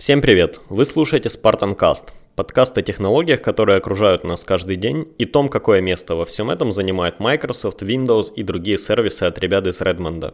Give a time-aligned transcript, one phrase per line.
[0.00, 0.60] Всем привет!
[0.70, 5.82] Вы слушаете Spartan Cast, подкаст о технологиях, которые окружают нас каждый день, и том, какое
[5.82, 10.32] место во всем этом занимает Microsoft, Windows и другие сервисы от ребят из Redmond.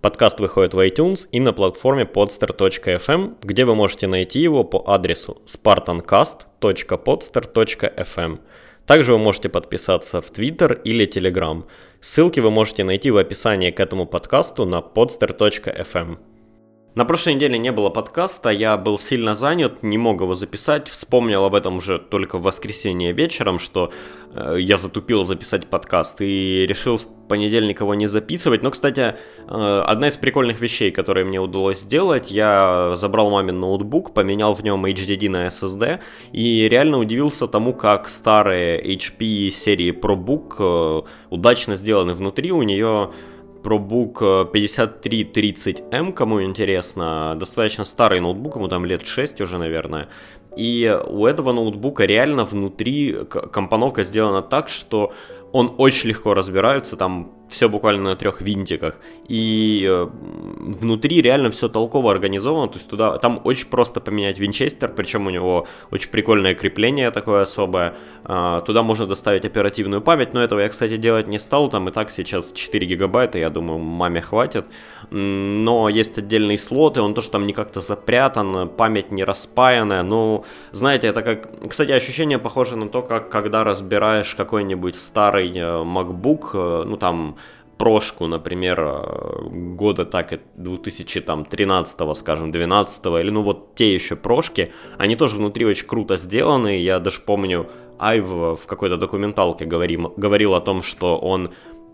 [0.00, 5.40] Подкаст выходит в iTunes и на платформе podster.fm, где вы можете найти его по адресу
[5.46, 8.38] spartancast.podster.fm.
[8.84, 11.62] Также вы можете подписаться в Twitter или Telegram.
[12.00, 16.18] Ссылки вы можете найти в описании к этому подкасту на podster.fm.
[16.94, 20.88] На прошлой неделе не было подкаста, я был сильно занят, не мог его записать.
[20.88, 23.92] Вспомнил об этом уже только в воскресенье вечером, что
[24.32, 28.62] э, я затупил записать подкаст и решил в понедельник его не записывать.
[28.62, 29.16] Но, кстати,
[29.48, 34.62] э, одна из прикольных вещей, которые мне удалось сделать, я забрал мамин ноутбук, поменял в
[34.62, 35.98] нем HDD на SSD
[36.30, 42.52] и реально удивился тому, как старые HP серии ProBook э, удачно сделаны внутри.
[42.52, 43.10] У нее
[43.64, 50.08] ProBook 5330M, кому интересно, достаточно старый ноутбук, ему там лет 6 уже, наверное.
[50.56, 55.12] И у этого ноутбука реально внутри компоновка сделана так, что
[55.52, 58.98] он очень легко разбирается, там все буквально на трех винтиках.
[59.28, 60.08] И э,
[60.80, 65.30] внутри реально все толково организовано, то есть туда, там очень просто поменять винчестер, причем у
[65.30, 67.94] него очень прикольное крепление такое особое.
[68.24, 71.92] Э, туда можно доставить оперативную память, но этого я, кстати, делать не стал, там и
[71.92, 74.66] так сейчас 4 гигабайта, я думаю, маме хватит.
[75.10, 81.06] Но есть отдельные слоты, он тоже там не как-то запрятан, память не распаянная, ну, знаете,
[81.06, 86.84] это как, кстати, ощущение похоже на то, как когда разбираешь какой-нибудь старый э, MacBook, э,
[86.84, 87.36] ну, там,
[87.78, 95.16] прошку, например, э, года так 2013, скажем, 12 или ну вот те еще прошки, они
[95.16, 96.78] тоже внутри очень круто сделаны.
[96.78, 101.48] Я даже помню, Айв в какой-то документалке говорим, говорил о том, что он э,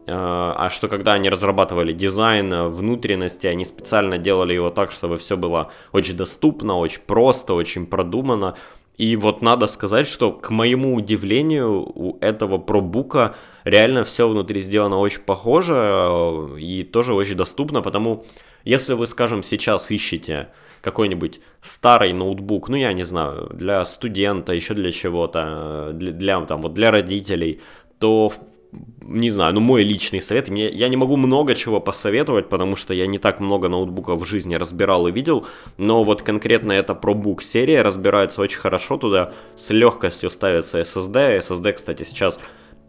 [0.07, 5.71] а что когда они разрабатывали дизайн внутренности, они специально делали его так, чтобы все было
[5.93, 8.55] очень доступно, очень просто, очень продумано.
[9.01, 13.35] И вот надо сказать, что к моему удивлению у этого пробука
[13.65, 18.27] реально все внутри сделано очень похоже э, и тоже очень доступно, потому
[18.63, 20.49] если вы, скажем, сейчас ищете
[20.83, 26.41] какой-нибудь старый ноутбук, ну я не знаю, для студента, еще для чего-то, э, для, для,
[26.45, 27.63] там, вот для родителей,
[27.99, 28.31] то
[29.03, 32.95] не знаю, ну мой личный совет, мне, я не могу много чего посоветовать, потому что
[32.95, 35.47] я не так много ноутбуков в жизни разбирал и видел,
[35.79, 39.33] но вот конкретно эта ProBook серия разбирается очень хорошо, туда.
[39.57, 42.41] С легкостью ставится SSD, SSD, кстати, сейчас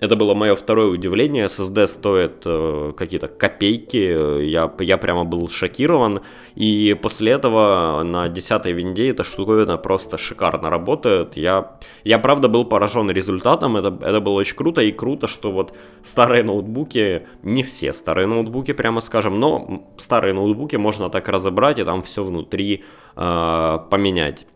[0.02, 1.46] это было мое второе удивление.
[1.46, 4.42] SSD стоит э, какие-то копейки.
[4.44, 6.22] Я, я прямо был шокирован.
[6.56, 11.38] И после этого на 10 винде эта штуковина просто шикарно работает.
[11.38, 13.78] Я, я правда был поражен результатом.
[13.78, 14.82] Это, это было очень круто.
[14.82, 20.78] И круто, что вот старые ноутбуки, не все старые ноутбуки, прямо скажем, но старые ноутбуки
[20.78, 22.84] можно так разобрать и там все внутри
[23.16, 24.48] э, поменять.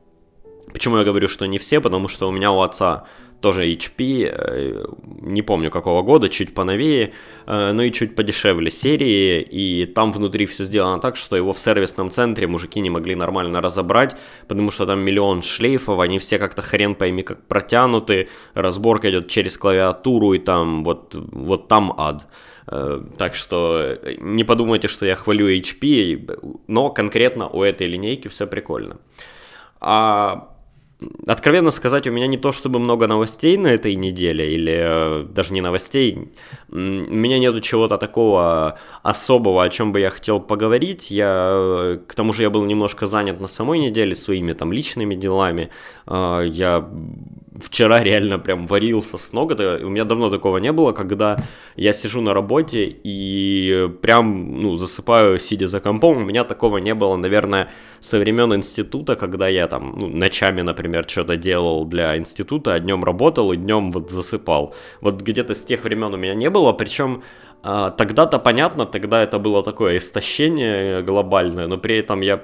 [0.74, 1.80] Почему я говорю, что не все?
[1.80, 3.06] Потому что у меня у отца
[3.46, 4.86] тоже HP, э,
[5.22, 7.12] не помню какого года, чуть поновее,
[7.46, 11.60] э, но и чуть подешевле серии, и там внутри все сделано так, что его в
[11.60, 14.16] сервисном центре мужики не могли нормально разобрать,
[14.48, 19.58] потому что там миллион шлейфов, они все как-то хрен пойми как протянуты, разборка идет через
[19.60, 22.26] клавиатуру, и там вот, вот там ад.
[22.68, 28.48] Э, так что не подумайте, что я хвалю HP, но конкретно у этой линейки все
[28.48, 28.98] прикольно.
[29.80, 30.55] А
[31.28, 35.54] Откровенно сказать, у меня не то чтобы много новостей на этой неделе, или э, даже
[35.54, 36.32] не новостей,
[36.72, 41.12] у меня нету чего-то такого особого, о чем бы я хотел поговорить.
[41.12, 45.16] Я, э, к тому же я был немножко занят на самой неделе своими там личными
[45.16, 45.70] делами.
[46.08, 46.88] Э, я
[47.62, 49.52] вчера реально прям варился с ног.
[49.52, 51.44] Это, у меня давно такого не было, когда
[51.76, 56.18] я сижу на работе и прям, ну, засыпаю, сидя за компом.
[56.18, 57.70] У меня такого не было, наверное,
[58.00, 63.04] со времен института, когда я там ну, ночами, например, что-то делал для института, а днем
[63.04, 64.74] работал и днем вот засыпал.
[65.02, 67.24] Вот где-то с тех времен у меня не было, причем
[67.64, 72.42] а, Тогда-то понятно, тогда это было такое истощение глобальное, но при этом я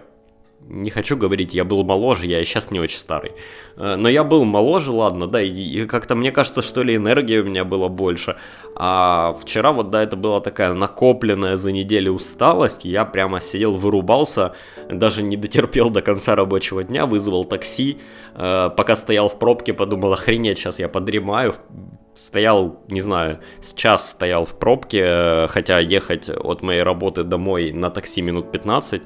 [0.67, 3.33] не хочу говорить, я был моложе, я сейчас не очень старый.
[3.75, 7.43] Э, но я был моложе, ладно, да, и как-то мне кажется, что ли энергии у
[7.43, 8.37] меня было больше.
[8.75, 14.53] А вчера вот, да, это была такая накопленная за неделю усталость, я прямо сидел, вырубался,
[14.89, 17.99] даже не дотерпел до конца рабочего дня, вызвал такси,
[18.35, 21.53] э, пока стоял в пробке, подумал, охренеть, сейчас я подремаю,
[22.13, 27.89] стоял, не знаю, сейчас стоял в пробке, э, хотя ехать от моей работы домой на
[27.89, 29.05] такси минут 15, Э,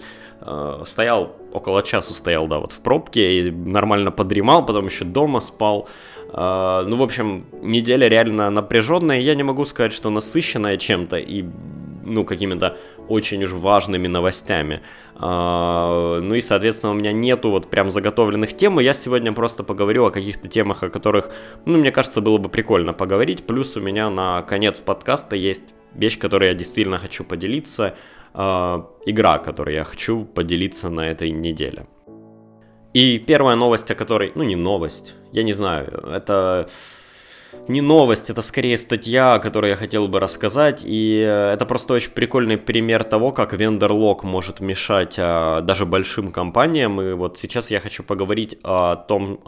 [0.85, 5.87] стоял около часу стоял, да, вот в пробке и нормально подремал, потом еще дома спал.
[6.33, 9.19] Э, ну, в общем, неделя реально напряженная.
[9.19, 11.17] Я не могу сказать, что насыщенная чем-то.
[11.17, 11.45] И
[12.05, 12.77] ну, какими-то
[13.07, 14.81] очень уж важными новостями.
[15.15, 19.63] А, ну и, соответственно, у меня нету вот прям заготовленных тем, и я сегодня просто
[19.63, 21.31] поговорю о каких-то темах, о которых,
[21.65, 23.45] ну, мне кажется, было бы прикольно поговорить.
[23.45, 27.95] Плюс у меня на конец подкаста есть вещь, которой я действительно хочу поделиться,
[28.37, 31.87] а, игра, которой я хочу поделиться на этой неделе.
[32.93, 36.69] И первая новость, о которой, ну не новость, я не знаю, это
[37.67, 40.83] не новость, это скорее статья, о которой я хотел бы рассказать.
[40.85, 46.31] И э, это просто очень прикольный пример того, как вендор-лог может мешать а, даже большим
[46.31, 47.01] компаниям.
[47.01, 49.39] И вот сейчас я хочу поговорить о том,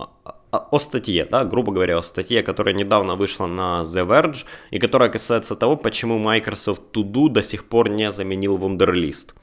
[0.51, 5.09] о, статье, да, грубо говоря, о статье, которая недавно вышла на The Verge и которая
[5.09, 9.33] касается того, почему Microsoft To Do до сих пор не заменил Wunderlist.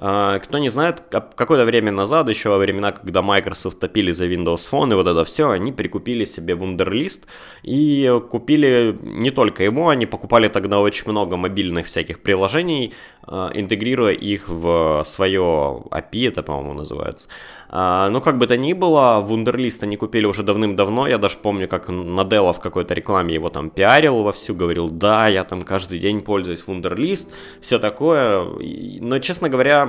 [0.00, 4.68] А, кто не знает, какое-то время назад, еще во времена, когда Microsoft топили за Windows
[4.70, 7.24] Phone и вот это все, они прикупили себе Wunderlist
[7.64, 12.94] и купили не только его, они покупали тогда очень много мобильных всяких приложений,
[13.54, 17.28] интегрируя их в свое API, это, по-моему, называется.
[17.68, 21.68] А, ну, как бы то ни было, Wunderlist они купили уже давным-давно, я даже помню,
[21.68, 26.22] как Наделла в какой-то рекламе его там пиарил вовсю, говорил, да, я там каждый день
[26.22, 27.28] пользуюсь Wunderlist,
[27.60, 28.44] все такое,
[29.00, 29.88] но, честно говоря,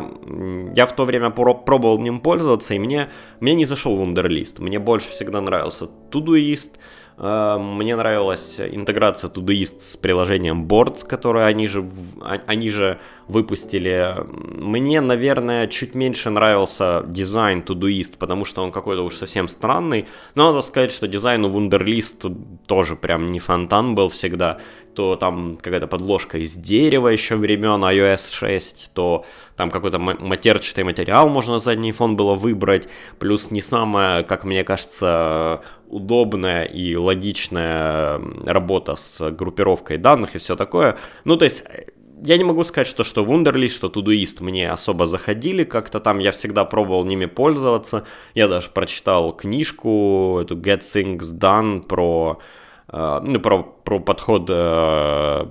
[0.76, 3.10] я в то время пробовал ним пользоваться, и мне,
[3.40, 10.66] мне не зашел Wunderlist, мне больше всегда нравился Э, мне нравилась интеграция Todoist с приложением
[10.66, 11.86] Boards, которое они же,
[12.22, 14.16] а, они же выпустили.
[14.26, 20.08] Мне, наверное, чуть меньше нравился дизайн Todoist, потому что он какой-то уж совсем странный.
[20.36, 22.34] Но надо сказать, что дизайн у Wunderlist
[22.68, 24.60] тоже прям не фонтан был всегда
[24.94, 29.26] то там какая-то подложка из дерева еще времен iOS 6, то
[29.56, 32.88] там какой-то матерчатый материал можно на задний фон было выбрать,
[33.20, 40.56] плюс не самая, как мне кажется, удобная и логичная работа с группировкой данных и все
[40.56, 40.98] такое.
[41.26, 41.64] Ну, то есть
[42.24, 46.32] я не могу сказать, что, что Wunderlist, что Todoist мне особо заходили как-то там, я
[46.32, 52.42] всегда пробовал ними пользоваться, я даже прочитал книжку, эту Get Things Done про Э,
[52.92, 55.46] ну, про, про подход э,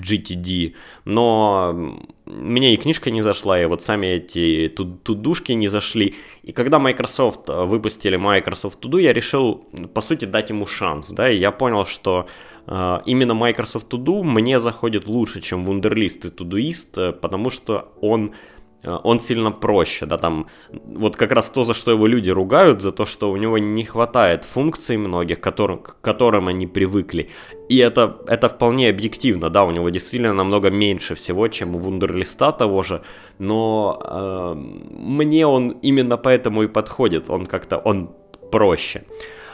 [0.00, 1.96] GTD, но
[2.26, 6.14] мне и книжка не зашла, и вот сами эти тудушки не зашли.
[6.42, 11.36] И когда Microsoft выпустили Microsoft Todo, я решил, по сути, дать ему шанс, да, и
[11.36, 12.26] я понял, что
[12.66, 18.57] э, именно Microsoft To мне заходит лучше, чем Wunderlist и Todoist, потому что он Э,
[18.84, 22.92] он сильно проще, да, там, вот как раз то, за что его люди ругают, за
[22.92, 27.28] то, что у него не хватает функций многих, которым, к которым они привыкли,
[27.68, 32.52] и это, это вполне объективно, да, у него действительно намного меньше всего, чем у Вундерлиста
[32.52, 33.02] того же,
[33.38, 38.10] но э, мне он именно поэтому и подходит, он как-то, он
[38.50, 39.04] проще.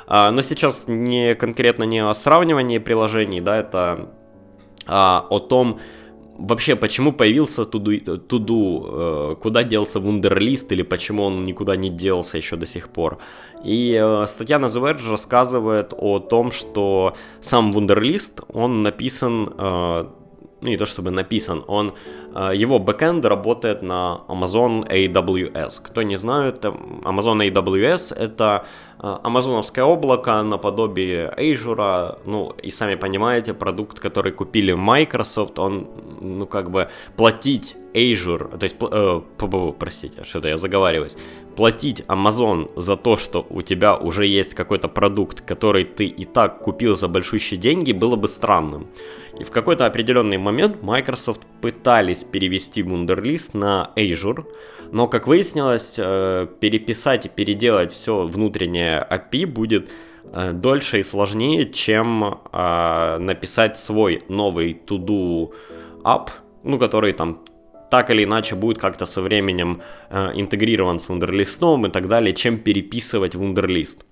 [0.06, 4.10] А, но сейчас не конкретно не о сравнивании приложений, да, это
[4.86, 5.80] а, о том,
[6.38, 12.36] вообще, почему появился Туду, туду э, куда делся Вундерлист, или почему он никуда не делся
[12.38, 13.18] еще до сих пор.
[13.64, 20.06] И э, статья на The Verge рассказывает о том, что сам Вундерлист, он написан э,
[20.64, 21.92] ну не то чтобы написан, он,
[22.34, 25.82] э, его бэкэнд работает на Amazon AWS.
[25.82, 28.64] Кто не знает, Amazon AWS это
[28.98, 35.86] э, амазоновское облако наподобие Azure, ну и сами понимаете, продукт, который купили Microsoft, он,
[36.20, 41.16] ну как бы платить Azure, то есть, э, простите, что-то я заговариваюсь,
[41.56, 46.58] платить Amazon за то, что у тебя уже есть какой-то продукт, который ты и так
[46.58, 48.86] купил за большущие деньги, было бы странным.
[49.38, 54.44] И в какой-то определенный момент Microsoft пытались перевести Wunderlist на Azure,
[54.92, 59.90] но, как выяснилось, э, переписать и переделать все внутреннее API будет
[60.32, 65.52] э, дольше и сложнее, чем э, написать свой новый to-do
[66.04, 66.28] app,
[66.62, 67.40] ну, который там
[67.90, 72.58] так или иначе будет как-то со временем э, интегрирован с Wunderlist и так далее, чем
[72.58, 74.04] переписывать Wunderlist.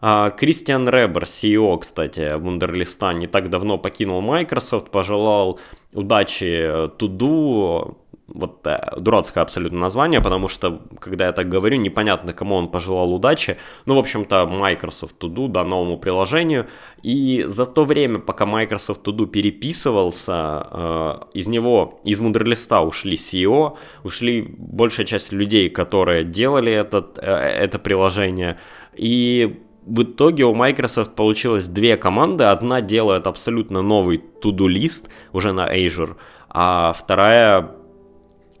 [0.00, 5.58] А, Кристиан Ребер, CEO, кстати, Wunderlist, не так давно покинул Microsoft, пожелал
[5.92, 7.98] удачи Туду,
[8.32, 13.12] вот э, дурацкое абсолютно название, потому что, когда я так говорю, непонятно, кому он пожелал
[13.12, 13.56] удачи.
[13.86, 16.66] Ну, в общем-то, Microsoft To Do, да, новому приложению.
[17.02, 23.16] И за то время, пока Microsoft To Do переписывался, э, из него, из Мудрелиста ушли
[23.16, 28.58] CEO, ушли большая часть людей, которые делали этот, э, это приложение.
[28.94, 32.44] И в итоге у Microsoft получилось две команды.
[32.44, 36.16] Одна делает абсолютно новый to-do лист уже на Azure,
[36.48, 37.76] а вторая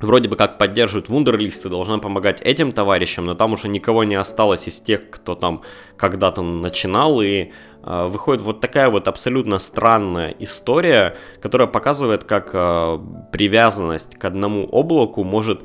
[0.00, 4.66] вроде бы как поддерживают вундерлисты, должна помогать этим товарищам, но там уже никого не осталось
[4.66, 5.62] из тех, кто там
[5.96, 7.50] когда-то начинал, и
[7.82, 12.98] э, выходит вот такая вот абсолютно странная история, которая показывает, как э,
[13.32, 15.62] привязанность к одному облаку может,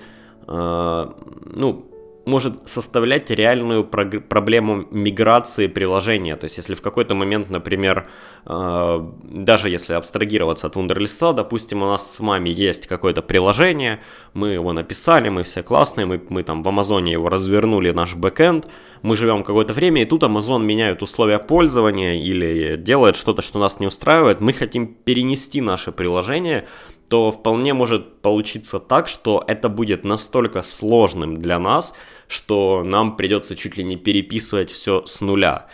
[0.48, 1.12] э,
[1.46, 1.86] ну,
[2.26, 6.36] может составлять реальную проблему миграции приложения.
[6.36, 8.08] То есть, если в какой-то момент, например,
[8.46, 14.02] э, даже если абстрагироваться от Wunderlist, допустим, у нас с вами есть какое-то приложение,
[14.34, 18.68] мы его написали, мы все классные, мы, мы там в Амазоне его развернули, наш бэкэнд,
[19.02, 23.80] мы живем какое-то время, и тут Amazon меняет условия пользования или делает что-то, что нас
[23.80, 26.66] не устраивает, мы хотим перенести наше приложение
[27.10, 31.94] то вполне может получиться так, что это будет настолько сложным для нас,
[32.28, 35.68] что нам придется чуть ли не переписывать все с нуля.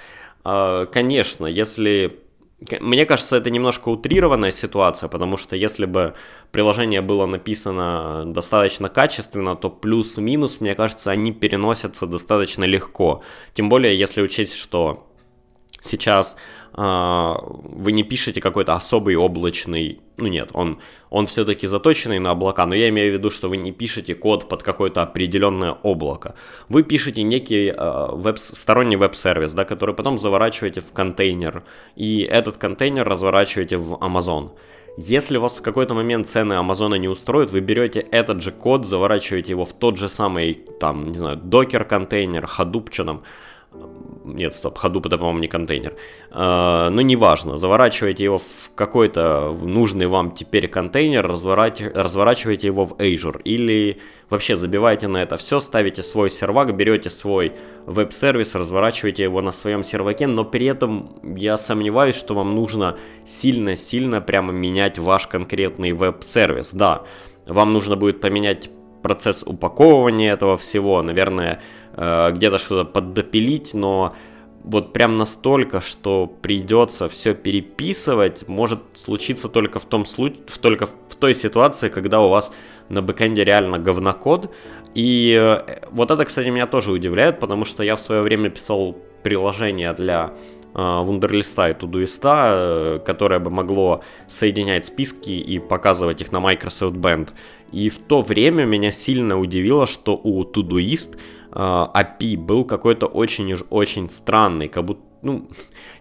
[0.43, 2.19] А, конечно, если...
[2.79, 6.13] Мне кажется, это немножко утрированная ситуация, потому что если бы
[6.51, 13.23] приложение было написано достаточно качественно, то плюс-минус, мне кажется, они переносятся достаточно легко.
[13.53, 15.07] Тем более, если учесть, что
[15.81, 16.37] сейчас
[16.73, 22.75] вы не пишете какой-то особый облачный, ну нет, он, он все-таки заточенный на облака, но
[22.75, 26.35] я имею в виду, что вы не пишете код под какое-то определенное облако.
[26.69, 31.63] Вы пишете некий э, веб, сторонний веб-сервис, да, который потом заворачиваете в контейнер,
[31.95, 34.51] и этот контейнер разворачиваете в Amazon.
[34.97, 39.51] Если вас в какой-то момент цены Амазона не устроят, вы берете этот же код, заворачиваете
[39.51, 43.23] его в тот же самый, там, не знаю, докер контейнер, Hadoop, там,
[44.23, 45.95] нет, стоп, Hadoop это, по-моему, не контейнер.
[46.31, 53.41] Э, но неважно, заворачиваете его в какой-то нужный вам теперь контейнер, разворачиваете его в Azure.
[53.43, 53.99] Или
[54.29, 57.53] вообще забиваете на это все, ставите свой сервак, берете свой
[57.85, 64.21] веб-сервис, разворачиваете его на своем серваке, но при этом я сомневаюсь, что вам нужно сильно-сильно
[64.21, 66.73] прямо менять ваш конкретный веб-сервис.
[66.73, 67.03] Да,
[67.47, 68.69] вам нужно будет поменять
[69.01, 71.61] процесс упаковывания этого всего, наверное,
[71.93, 74.15] где-то что-то поддопилить, но
[74.63, 81.15] вот прям настолько, что придется все переписывать, может случиться только в том случае, только в
[81.15, 82.53] той ситуации, когда у вас
[82.89, 84.51] на бэкэнде реально говнокод.
[84.93, 88.95] И э, вот это, кстати, меня тоже удивляет, потому что я в свое время писал
[89.23, 90.33] приложение для
[90.73, 97.29] Вундерлиста и Тудуиста, которое бы могло соединять списки и показывать их на Microsoft Band.
[97.73, 101.17] И в то время меня сильно удивило, что у Todoist
[101.51, 105.47] API был какой-то очень-очень странный, как будто ну,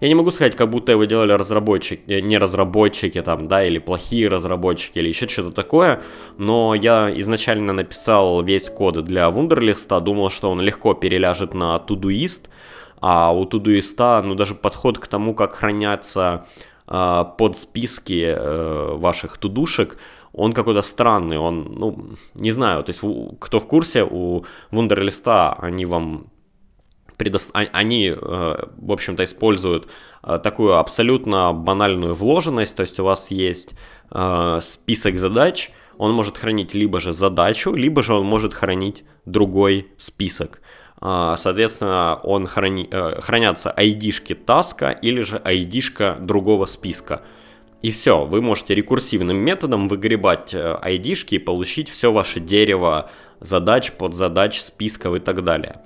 [0.00, 3.78] я не могу сказать, как будто его делали разработчики, э, не разработчики там, да, или
[3.78, 6.02] плохие разработчики, или еще что-то такое,
[6.38, 12.48] но я изначально написал весь код для Wunderlist, думал, что он легко переляжет на Todoist,
[13.00, 19.38] а у Todoist, ну, даже подход к тому, как хранятся э, под списки э, ваших
[19.38, 19.96] тудушек,
[20.32, 23.00] он какой-то странный, он, ну, не знаю, то есть
[23.40, 26.26] кто в курсе, у Вундерлиста они вам
[27.16, 27.38] предо...
[27.52, 29.88] А, они, э, в общем-то, используют
[30.24, 33.74] э, такую абсолютно банальную вложенность, то есть у вас есть
[34.60, 40.60] список задач, он может хранить либо же задачу, либо же он может хранить другой список.
[41.00, 47.22] А, соответственно, он храни, э, хранятся ID-шки таска или же ID-шка другого списка.
[47.80, 53.92] И все, вы можете рекурсивным методом выгребать ID-шки э, и получить все ваше дерево задач,
[53.92, 55.80] подзадач, списков и так далее.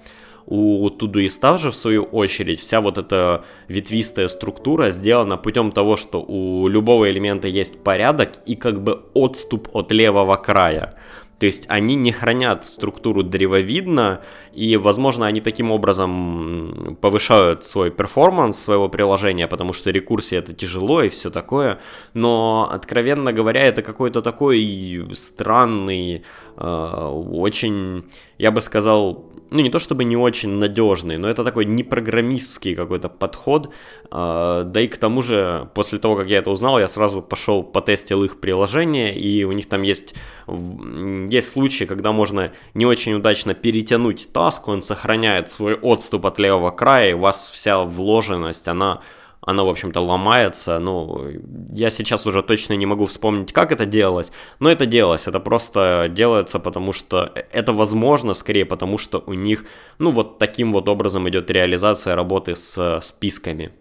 [0.46, 6.20] У Todoist же, в свою очередь, вся вот эта ветвистая структура сделана путем того, что
[6.20, 10.96] у любого элемента есть порядок и как бы отступ от левого края.
[11.38, 14.22] То есть они не хранят структуру древовидно,
[14.52, 21.02] и, возможно, они таким образом повышают свой перформанс своего приложения, потому что рекурсия это тяжело
[21.02, 21.80] и все такое.
[22.12, 26.24] Но, откровенно говоря, это какой-то такой странный,
[26.56, 28.04] очень,
[28.38, 33.08] я бы сказал, ну не то чтобы не очень надежный, но это такой непрограммистский какой-то
[33.08, 33.70] подход.
[34.10, 37.62] Э, да и к тому же, после того, как я это узнал, я сразу пошел
[37.62, 40.14] потестил их приложение, и у них там есть,
[40.48, 46.70] есть случаи, когда можно не очень удачно перетянуть таск, он сохраняет свой отступ от левого
[46.70, 49.02] края, и у вас вся вложенность, она
[49.46, 50.78] она, в общем-то, ломается.
[50.78, 51.30] Ну,
[51.72, 55.26] я сейчас уже точно не могу вспомнить, как это делалось, но это делалось.
[55.28, 59.64] Это просто делается, потому что это возможно, скорее потому, что у них,
[59.98, 63.72] ну, вот таким вот образом идет реализация работы с списками.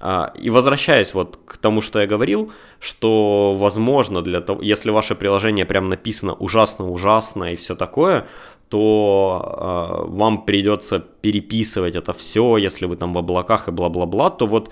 [0.00, 5.14] А, и возвращаясь вот к тому, что я говорил, что возможно для того, если ваше
[5.14, 8.26] приложение прям написано ужасно-ужасно и все такое,
[8.68, 14.46] то э, вам придется переписывать это все, если вы там в облаках и бла-бла-бла, то
[14.46, 14.70] вот э,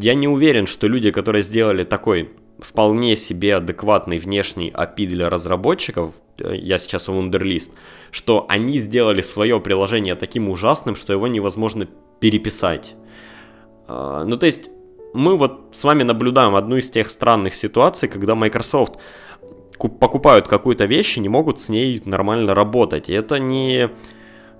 [0.00, 6.14] я не уверен, что люди, которые сделали такой вполне себе адекватный внешний API для разработчиков,
[6.38, 7.72] э, я сейчас в Wunderlist,
[8.10, 11.88] что они сделали свое приложение таким ужасным, что его невозможно
[12.20, 12.94] переписать.
[13.88, 14.70] А, ну, то есть,
[15.14, 18.94] мы вот с вами наблюдаем одну из тех странных ситуаций, когда Microsoft
[19.78, 23.08] покупают какую-то вещь и не могут с ней нормально работать.
[23.08, 23.90] И это не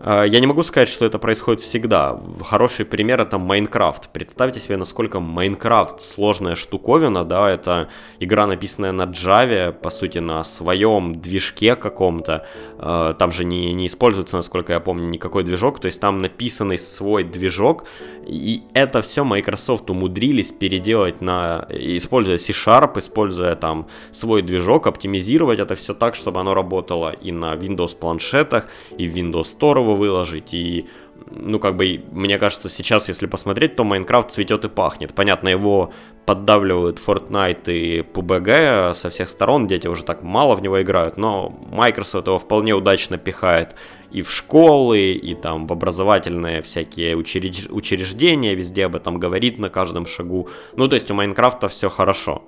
[0.05, 2.21] я не могу сказать, что это происходит всегда.
[2.43, 4.11] Хороший пример это Майнкрафт.
[4.13, 7.89] Представьте себе, насколько Майнкрафт сложная штуковина, да, это
[8.21, 12.47] игра, написанная на Java, по сути, на своем движке каком-то.
[12.79, 16.77] А, там же не, не используется, насколько я помню, никакой движок, то есть там написанный
[16.77, 17.85] свой движок,
[18.27, 25.75] и это все Microsoft умудрились переделать на, используя C-Sharp, используя там свой движок, оптимизировать это
[25.75, 28.69] все так, чтобы оно работало и на Windows планшетах,
[28.99, 30.87] и в Windows Store выложить, и
[31.31, 35.15] ну, как бы, мне кажется, сейчас, если посмотреть, то Майнкрафт цветет и пахнет.
[35.15, 35.93] Понятно, его
[36.27, 41.55] поддавливают Fortnite и PUBG со всех сторон, дети уже так мало в него играют, но
[41.71, 43.75] Microsoft его вполне удачно пихает
[44.11, 47.67] и в школы, и там в образовательные всякие учреж...
[47.71, 50.49] учреждения, везде об этом говорит на каждом шагу.
[50.77, 52.45] Ну, то есть у Майнкрафта все хорошо.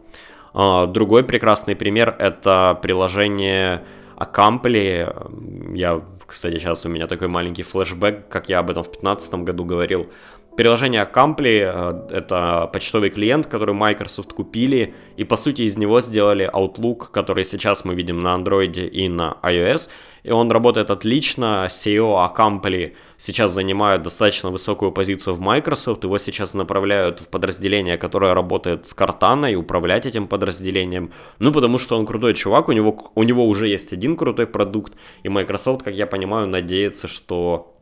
[0.54, 3.84] А, другой прекрасный пример это приложение
[4.16, 5.12] Акампли.
[5.74, 9.64] Я кстати, сейчас у меня такой маленький флешбэк, как я об этом в 2015 году
[9.64, 10.10] говорил.
[10.56, 16.50] Приложение Accompli э,— это почтовый клиент, который Microsoft купили, и по сути из него сделали
[16.50, 19.90] Outlook, который сейчас мы видим на Android и на iOS,
[20.22, 21.66] и он работает отлично.
[21.68, 28.32] CEO Accompli сейчас занимает достаточно высокую позицию в Microsoft, его сейчас направляют в подразделение, которое
[28.32, 33.12] работает с Cortana, и управлять этим подразделением, ну потому что он крутой чувак, у него,
[33.14, 37.74] у него уже есть один крутой продукт, и Microsoft, как я понимаю, надеется, что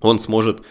[0.00, 0.62] он сможет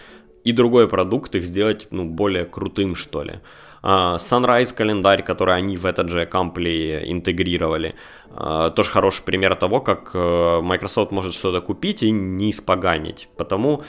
[0.48, 3.40] и другой продукт их сделать ну, более крутым, что ли.
[3.84, 7.94] Uh, Sunrise календарь, который они в этот же Accompli интегрировали,
[8.30, 13.28] uh, тоже хороший пример того, как uh, Microsoft может что-то купить и не испоганить.
[13.38, 13.84] Потому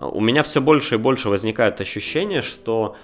[0.00, 2.96] у меня все больше и больше возникает ощущение, что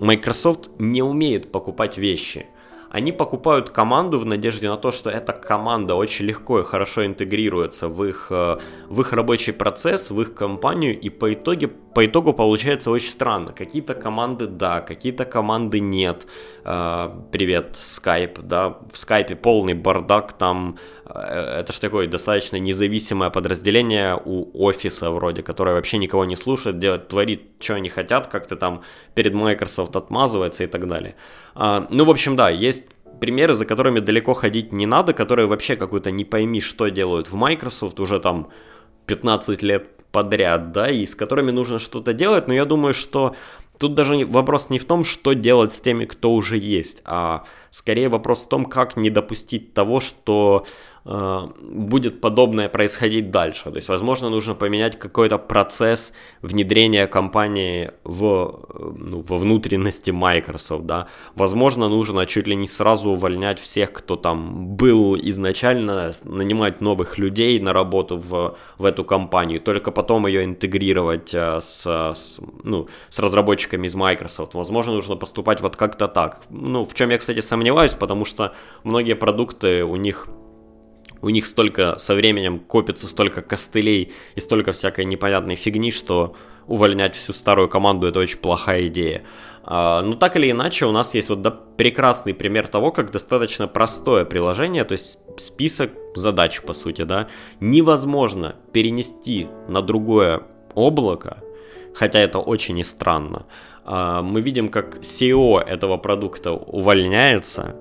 [0.00, 2.46] Microsoft не умеет покупать вещи
[2.94, 7.88] они покупают команду в надежде на то, что эта команда очень легко и хорошо интегрируется
[7.88, 8.58] в их, э,
[8.88, 13.52] в их рабочий процесс, в их компанию, и по, итоге, по итогу получается очень странно.
[13.52, 16.26] Какие-то команды да, какие-то команды нет.
[16.64, 24.20] Э, привет, Skype, да, в Skype полный бардак, там это же такое достаточно независимое подразделение
[24.24, 28.82] у офиса вроде, которое вообще никого не слушает, делает, творит, что они хотят, как-то там
[29.14, 31.14] перед Microsoft отмазывается и так далее.
[31.54, 32.88] А, ну, в общем, да, есть
[33.20, 37.34] примеры, за которыми далеко ходить не надо, которые вообще какую-то не пойми, что делают в
[37.34, 38.48] Microsoft уже там
[39.06, 43.34] 15 лет подряд, да, и с которыми нужно что-то делать, но я думаю, что
[43.78, 48.08] тут даже вопрос не в том, что делать с теми, кто уже есть, а скорее
[48.08, 53.64] вопрос в том, как не допустить того, что Э, будет подобное происходить дальше.
[53.64, 61.08] То есть, возможно, нужно поменять какой-то процесс внедрения компании в, ну, во внутренности Microsoft, да.
[61.34, 67.60] Возможно, нужно чуть ли не сразу увольнять всех, кто там был изначально, нанимать новых людей
[67.60, 73.18] на работу в, в эту компанию, только потом ее интегрировать э, с, с, ну, с
[73.18, 74.54] разработчиками из Microsoft.
[74.54, 76.40] Возможно, нужно поступать вот как-то так.
[76.48, 80.28] Ну, в чем я, кстати, сомневаюсь, потому что многие продукты у них
[81.24, 87.16] у них столько со временем копится столько костылей и столько всякой непонятной фигни, что увольнять
[87.16, 89.22] всю старую команду это очень плохая идея.
[89.62, 94.26] А, но так или иначе, у нас есть вот прекрасный пример того, как достаточно простое
[94.26, 100.42] приложение, то есть список задач, по сути, да, невозможно перенести на другое
[100.74, 101.38] облако,
[101.94, 103.46] хотя это очень и странно.
[103.86, 107.76] А, мы видим, как SEO этого продукта увольняется,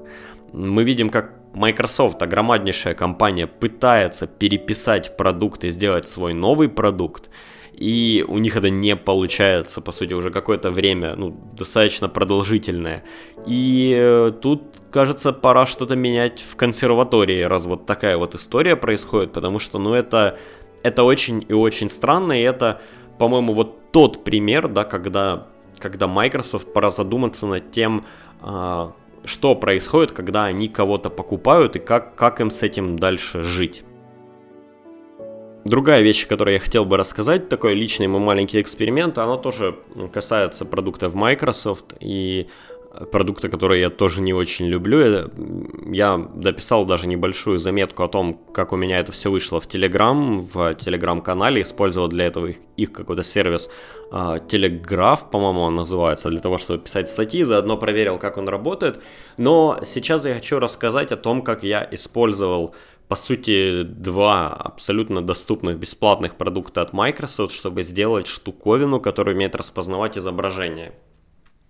[0.54, 7.30] мы видим, как Microsoft, огромнейшая компания, пытается переписать продукт и сделать свой новый продукт,
[7.74, 13.04] и у них это не получается, по сути, уже какое-то время, ну, достаточно продолжительное.
[13.48, 14.62] И э, тут,
[14.92, 19.94] кажется, пора что-то менять в консерватории, раз вот такая вот история происходит, потому что, ну,
[19.94, 20.38] это,
[20.84, 22.82] это очень и очень странно, и это,
[23.18, 25.48] по-моему, вот тот пример, да, когда,
[25.80, 28.06] когда Microsoft пора задуматься над тем,
[28.42, 28.94] а,
[29.26, 33.84] что происходит, когда они кого-то покупают и как, как им с этим дальше жить.
[35.66, 39.78] Другая вещь, которую я хотел бы рассказать, такой личный мой маленький эксперимент, она тоже
[40.12, 41.94] касается продуктов Microsoft.
[42.02, 42.48] И
[43.12, 45.30] продукта, который я тоже не очень люблю.
[45.92, 50.40] Я дописал даже небольшую заметку о том, как у меня это все вышло в Telegram,
[50.40, 53.70] в Telegram-канале, использовал для этого их, их какой-то сервис
[54.48, 59.02] Телеграф, по-моему, он называется, для того, чтобы писать статьи, заодно проверил, как он работает.
[59.38, 62.76] Но сейчас я хочу рассказать о том, как я использовал
[63.10, 70.18] по сути, два абсолютно доступных бесплатных продукта от Microsoft, чтобы сделать штуковину, которая умеет распознавать
[70.18, 70.94] изображение.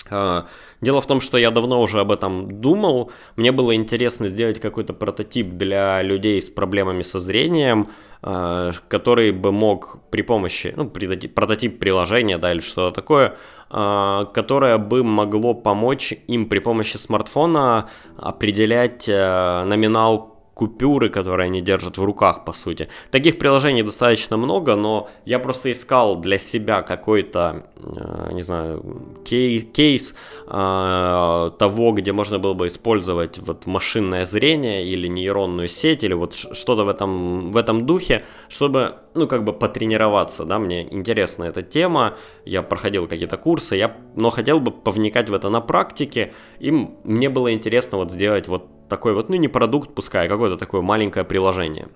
[0.10, 0.48] А,
[0.82, 3.12] дело в том, что я давно уже об этом думал.
[3.36, 7.90] Мне было интересно сделать какой-то прототип для людей с проблемами со зрением,
[8.22, 13.38] а, который бы мог при помощи, ну, прототип приложения, да, или что-то такое,
[13.70, 21.98] а, которое бы могло помочь им при помощи смартфона определять номинал купюры, которые они держат
[21.98, 22.88] в руках, по сути.
[23.12, 28.84] Таких приложений достаточно много, но я просто искал для себя какой-то, э, не знаю,
[29.26, 30.16] кей- кейс
[30.48, 36.36] э, того, где можно было бы использовать вот машинное зрение или нейронную сеть, или вот
[36.36, 41.64] что-то в этом, в этом духе, чтобы, ну, как бы потренироваться, да, мне интересна эта
[41.64, 42.14] тема,
[42.46, 46.72] я проходил какие-то курсы, я, но хотел бы повникать в это на практике, и
[47.04, 50.82] мне было интересно вот сделать вот такой вот, ну не продукт, пускай, а какое-то такое
[50.82, 51.88] маленькое приложение.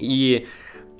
[0.00, 0.46] И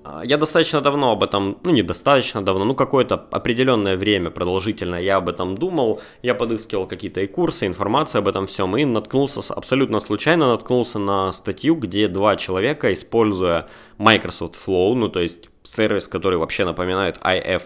[0.05, 5.03] а, я достаточно давно об этом, ну не достаточно давно, ну какое-то определенное время продолжительное
[5.03, 9.41] я об этом думал, я подыскивал какие-то и курсы, информацию об этом всем, и наткнулся,
[9.53, 13.67] абсолютно случайно наткнулся на статью, где два человека, используя
[13.99, 17.63] Microsoft Flow, ну то есть сервис, который вообще напоминает IF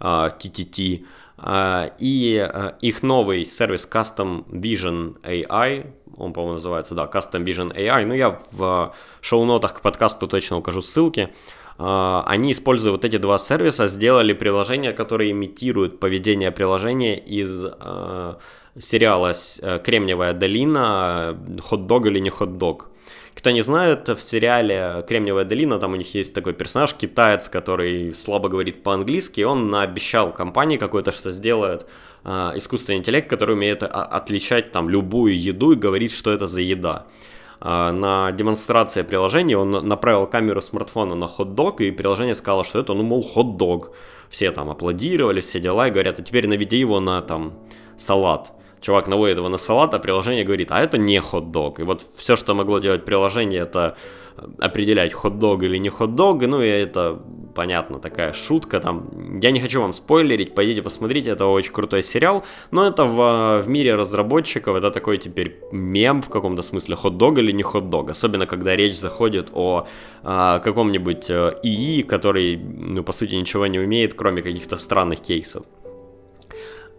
[0.00, 1.06] TTT, а,
[1.38, 8.14] и их новый сервис Custom Vision AI, он, по-моему, называется, да, Custom Vision AI, ну,
[8.14, 11.30] я в шоу-нотах к подкасту точно укажу ссылки,
[11.76, 18.34] а, они, используя вот эти два сервиса, сделали приложение, которое имитирует поведение приложения из э,
[18.78, 22.90] сериала э, «Кремниевая долина», «Хот-дог или не хот-дог».
[23.44, 28.14] Кто не знает, в сериале «Кремниевая долина» там у них есть такой персонаж, китаец, который
[28.14, 31.86] слабо говорит по-английски, он обещал компании какой-то, что сделает
[32.24, 36.62] э, искусственный интеллект, который умеет а, отличать там любую еду и говорить, что это за
[36.62, 37.04] еда.
[37.60, 42.94] Э, на демонстрации приложения он направил камеру смартфона на хот-дог, и приложение сказало, что это,
[42.94, 43.90] ну, мол, хот-дог.
[44.30, 47.52] Все там аплодировали, все дела, и говорят, а теперь наведи его на там
[47.98, 51.80] салат чувак наводит его на салат, а приложение говорит, а это не хот-дог.
[51.80, 53.96] И вот все, что могло делать приложение, это
[54.58, 57.22] определять хот-дог или не хот-дог, ну и это,
[57.54, 59.38] понятно, такая шутка там.
[59.40, 63.68] Я не хочу вам спойлерить, пойдите посмотрите, это очень крутой сериал, но это в, в
[63.68, 68.76] мире разработчиков, это такой теперь мем в каком-то смысле, хот-дог или не хот-дог, особенно когда
[68.76, 69.86] речь заходит о
[70.22, 75.62] а, каком-нибудь э, ИИ, который, ну, по сути, ничего не умеет, кроме каких-то странных кейсов.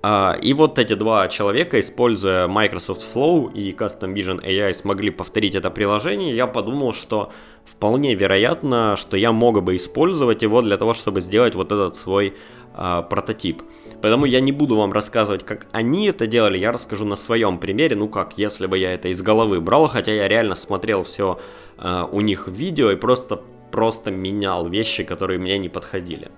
[0.07, 5.55] А, и вот эти два человека, используя Microsoft Flow и Custom Vision AI, смогли повторить
[5.55, 6.35] это приложение.
[6.35, 7.31] Я подумал, что
[7.63, 12.35] вполне вероятно, что я мог бы использовать его для того, чтобы сделать вот этот свой
[12.75, 13.63] а, прототип.
[14.03, 17.95] Поэтому я не буду вам рассказывать, как они это делали, я расскажу на своем примере,
[17.95, 21.39] ну как, если бы я это из головы брал, хотя я реально смотрел все
[21.79, 23.41] а, у них видео и просто,
[23.71, 26.29] просто менял вещи, которые мне не подходили.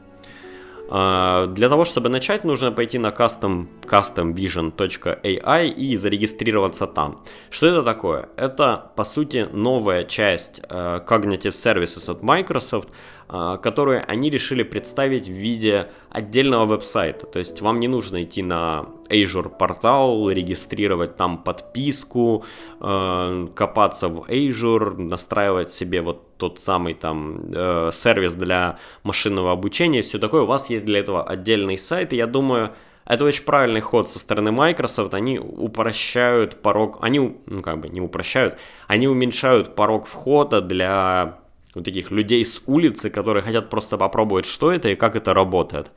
[0.89, 7.23] А, для того, чтобы начать, нужно пойти на custom, customvision.ai и зарегистрироваться там.
[7.49, 8.29] Что это такое?
[8.37, 12.89] Это, по сути, новая часть uh, Cognitive Services от Microsoft,
[13.27, 17.25] которую они решили представить в виде отдельного веб-сайта.
[17.25, 22.45] То есть вам не нужно идти на Azure портал, регистрировать там подписку,
[22.79, 30.01] uh, копаться в Azure, настраивать себе вот тот самый там э, сервис для машинного обучения,
[30.01, 32.73] все такое, у вас есть для этого отдельный сайт, и я думаю,
[33.05, 38.01] это очень правильный ход со стороны Microsoft, они упрощают порог, они, ну как бы не
[38.01, 41.39] упрощают, они уменьшают порог входа для
[41.77, 45.91] вот таких людей с улицы, которые хотят просто попробовать, что это и как это работает.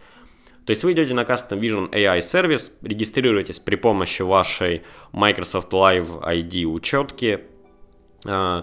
[0.66, 6.22] То есть вы идете на Custom Vision AI сервис, регистрируетесь при помощи вашей Microsoft Live
[6.22, 7.40] ID учетки,
[8.26, 8.62] э,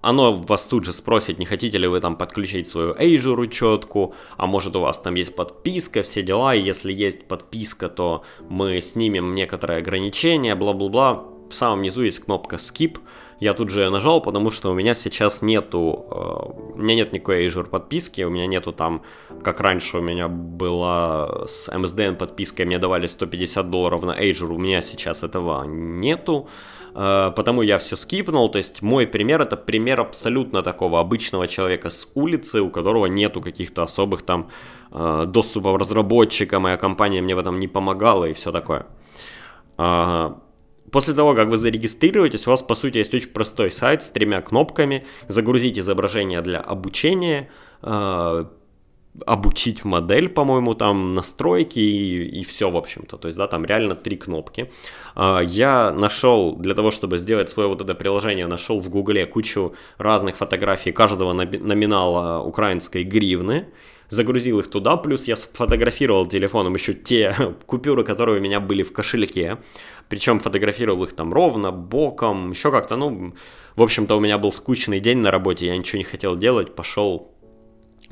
[0.00, 4.46] оно вас тут же спросит, не хотите ли вы там подключить свою Azure учетку, а
[4.46, 9.34] может у вас там есть подписка, все дела, и если есть подписка, то мы снимем
[9.34, 11.24] некоторые ограничения, бла-бла-бла.
[11.48, 12.98] В самом низу есть кнопка Skip,
[13.42, 17.44] я тут же нажал, потому что у меня сейчас нету, э, у меня нет никакой
[17.46, 19.02] Azure подписки, у меня нету там,
[19.42, 24.58] как раньше у меня была с MSDN подпиской, мне давали 150 долларов на Azure, у
[24.58, 26.46] меня сейчас этого нету,
[26.94, 31.90] э, потому я все скипнул, то есть мой пример это пример абсолютно такого обычного человека
[31.90, 34.50] с улицы, у которого нету каких-то особых там
[34.92, 38.86] э, доступов разработчикам, моя компания мне в этом не помогала и все такое.
[40.92, 44.42] После того, как вы зарегистрируетесь, у вас, по сути, есть очень простой сайт с тремя
[44.42, 45.04] кнопками.
[45.26, 47.48] Загрузить изображение для обучения,
[47.82, 48.44] э,
[49.26, 53.16] обучить модель, по-моему, там настройки и, и все, в общем-то.
[53.16, 54.70] То есть, да, там реально три кнопки.
[55.16, 59.72] Э, я нашел, для того, чтобы сделать свое вот это приложение, нашел в Гугле кучу
[59.96, 63.66] разных фотографий каждого номинала украинской гривны
[64.12, 67.34] загрузил их туда, плюс я сфотографировал телефоном еще те
[67.66, 69.56] купюры, которые у меня были в кошельке,
[70.12, 73.32] причем фотографировал их там ровно, боком, еще как-то, ну,
[73.76, 77.32] в общем-то у меня был скучный день на работе, я ничего не хотел делать, пошел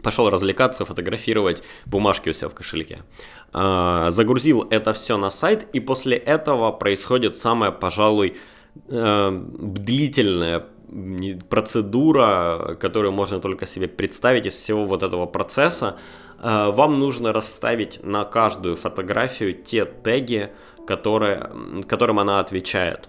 [0.03, 3.03] пошел развлекаться, фотографировать бумажки у себя в кошельке.
[3.53, 8.33] А, загрузил это все на сайт, и после этого происходит самое, пожалуй,
[8.89, 10.65] э, длительное
[11.51, 15.99] процедура, которую можно только себе представить из всего вот этого процесса.
[16.39, 20.49] Э, вам нужно расставить на каждую фотографию те теги,
[20.91, 21.51] которые,
[21.87, 23.09] которым она отвечает.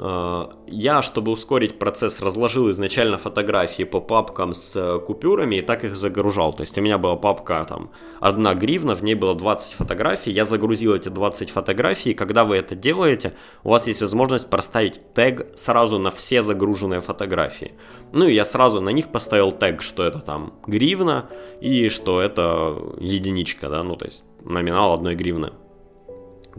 [0.00, 5.84] Э, я, чтобы ускорить процесс, разложил изначально фотографии по папкам с э, купюрами и так
[5.84, 6.52] их загружал.
[6.52, 10.44] То есть у меня была папка там одна гривна, в ней было 20 фотографий, я
[10.44, 13.32] загрузил эти 20 фотографий, и когда вы это делаете,
[13.62, 17.72] у вас есть возможность проставить тег сразу на все загруженные фотографии.
[18.12, 21.28] Ну и я сразу на них поставил тег, что это там гривна
[21.60, 25.52] и что это единичка, да, ну то есть номинал одной гривны.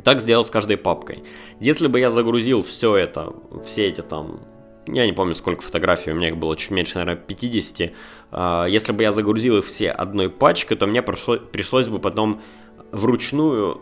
[0.04, 1.24] Так сделал с каждой папкой.
[1.60, 3.34] Если бы я загрузил все это,
[3.66, 4.40] все эти там,
[4.88, 7.92] я не помню сколько фотографий, у меня их было чуть меньше, наверное, 50.
[8.32, 12.42] А, если бы я загрузил их все одной пачкой, то мне пришло, пришлось бы потом
[12.92, 13.82] вручную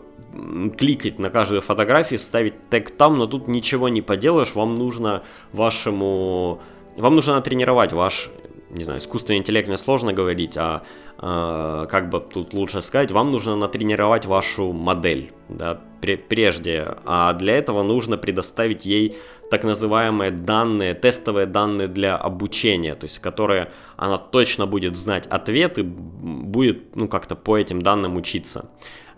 [0.78, 5.22] кликать на каждую фотографию, ставить тег там, но тут ничего не поделаешь, вам нужно
[5.52, 6.60] вашему...
[6.96, 8.30] Вам нужно натренировать ваш
[8.72, 10.82] не знаю, искусственный интеллект мне сложно говорить, а
[11.18, 17.56] э, как бы тут лучше сказать, вам нужно натренировать вашу модель, да, прежде, а для
[17.56, 19.16] этого нужно предоставить ей
[19.50, 25.82] так называемые данные, тестовые данные для обучения, то есть которые она точно будет знать ответы,
[25.82, 28.70] будет, ну, как-то по этим данным учиться.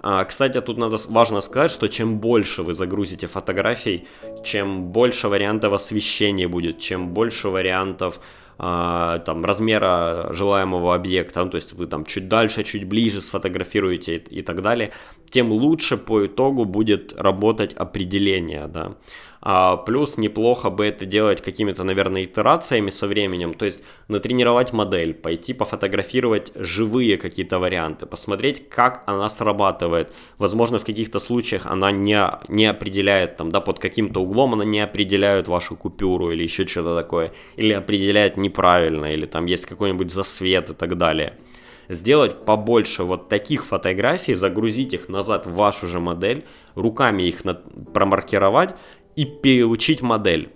[0.07, 4.07] А, кстати, тут надо важно сказать, что чем больше вы загрузите фотографий,
[4.45, 8.21] чем больше вариантов освещения будет, чем больше вариантов
[8.57, 14.39] там, размера желаемого объекта, ну, то есть вы там чуть дальше, чуть ближе сфотографируете и,
[14.39, 14.93] и так далее,
[15.35, 18.93] тем лучше по итогу будет работать определение, да.
[19.41, 25.13] А, плюс неплохо бы это делать какими-то, наверное, итерациями со временем, то есть натренировать модель,
[25.13, 30.13] пойти пофотографировать живые какие-то варианты, посмотреть, как она срабатывает.
[30.39, 32.17] Возможно, в каких-то случаях она не,
[32.49, 36.95] не определяет, там, да, под каким-то углом она не определяет вашу купюру или еще что-то
[36.95, 41.33] такое, или определяет неправильно, или там есть какой-нибудь засвет и так далее
[41.89, 46.45] сделать побольше вот таких фотографий, загрузить их назад в вашу же модель,
[46.75, 47.55] руками их на...
[47.55, 48.75] промаркировать
[49.17, 50.51] и переучить модель.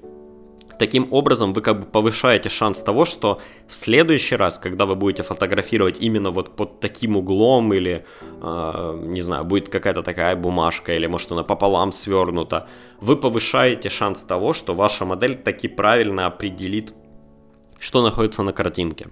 [0.79, 5.25] Таким образом, вы как бы повышаете шанс того, что в следующий раз, когда вы будете
[5.25, 8.05] фотографировать именно вот под таким углом или,
[8.41, 12.69] э, не знаю, будет какая-то такая бумажка или может она пополам свернута,
[13.01, 16.95] вы повышаете шанс того, что ваша модель таки правильно определит,
[17.81, 19.09] что находится на картинке.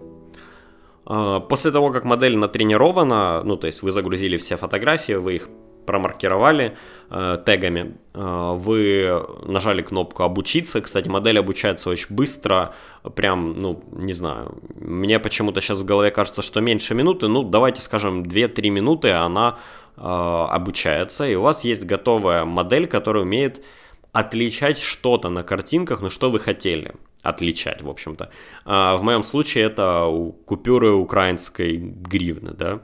[1.08, 5.48] Э, после того, как модель натренирована, ну то есть вы загрузили все фотографии, вы их
[5.86, 6.76] промаркировали
[7.10, 10.80] э, тегами, э, вы нажали кнопку «Обучиться».
[10.80, 12.74] Кстати, модель обучается очень быстро,
[13.14, 17.80] прям, ну, не знаю, мне почему-то сейчас в голове кажется, что меньше минуты, ну, давайте
[17.80, 19.58] скажем 2-3 минуты она
[19.96, 23.64] э, обучается, и у вас есть готовая модель, которая умеет
[24.12, 26.94] отличать что-то на картинках, ну, что вы хотели
[27.28, 28.30] отличать, в общем-то.
[28.64, 30.10] Э, в моем случае это
[30.46, 32.80] купюры украинской гривны, да.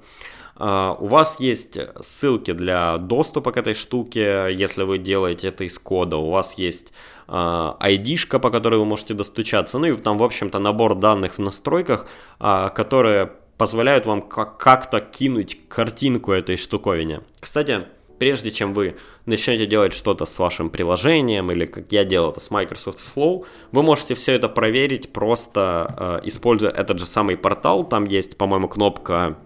[0.57, 5.79] А, у вас есть ссылки для доступа к этой штуке, если вы делаете это из
[5.79, 6.17] кода.
[6.17, 6.93] У вас есть
[7.29, 9.79] ID-шка, по которой вы можете достучаться.
[9.79, 12.07] Ну и там, в общем-то, набор данных в настройках,
[12.39, 17.23] а, которые позволяют вам как-то кинуть картинку этой штуковине.
[17.41, 17.87] Кстати,
[18.19, 18.97] прежде чем вы
[19.27, 23.83] начнете делать что-то с вашим приложением, или как я делал это с Microsoft Flow, вы
[23.83, 27.85] можете все это проверить просто э, используя этот же самый портал.
[27.85, 29.37] Там есть, по-моему, кнопка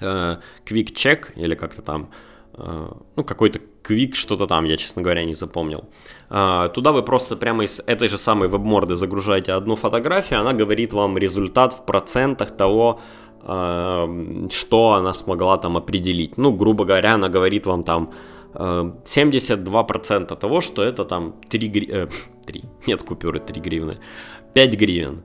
[0.00, 0.36] э,
[0.66, 2.10] Quick Check или как-то там,
[2.54, 5.84] э, ну, какой-то Quick что-то там, я, честно говоря, не запомнил.
[6.28, 10.92] Э, туда вы просто прямо из этой же самой веб-морды загружаете одну фотографию, она говорит
[10.92, 13.00] вам результат в процентах того,
[13.42, 16.36] э, что она смогла там определить.
[16.36, 18.10] Ну, грубо говоря, она говорит вам там
[18.54, 22.08] 72% того, что это там 3 гривны, э,
[22.46, 23.98] 3, нет купюры 3 гривны,
[24.54, 25.22] 5 гривен.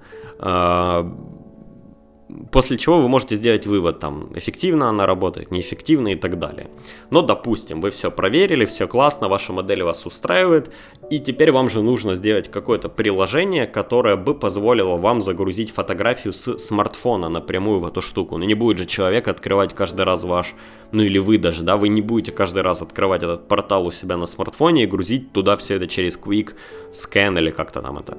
[2.51, 6.69] После чего вы можете сделать вывод, там, эффективно она работает, неэффективно и так далее.
[7.09, 10.71] Но, допустим, вы все проверили, все классно, ваша модель вас устраивает,
[11.09, 16.57] и теперь вам же нужно сделать какое-то приложение, которое бы позволило вам загрузить фотографию с
[16.57, 18.37] смартфона напрямую в эту штуку.
[18.37, 20.53] Ну, не будет же человек открывать каждый раз ваш,
[20.91, 24.17] ну или вы даже, да, вы не будете каждый раз открывать этот портал у себя
[24.17, 26.53] на смартфоне и грузить туда все это через Quick
[26.91, 28.17] Scan или как-то там это.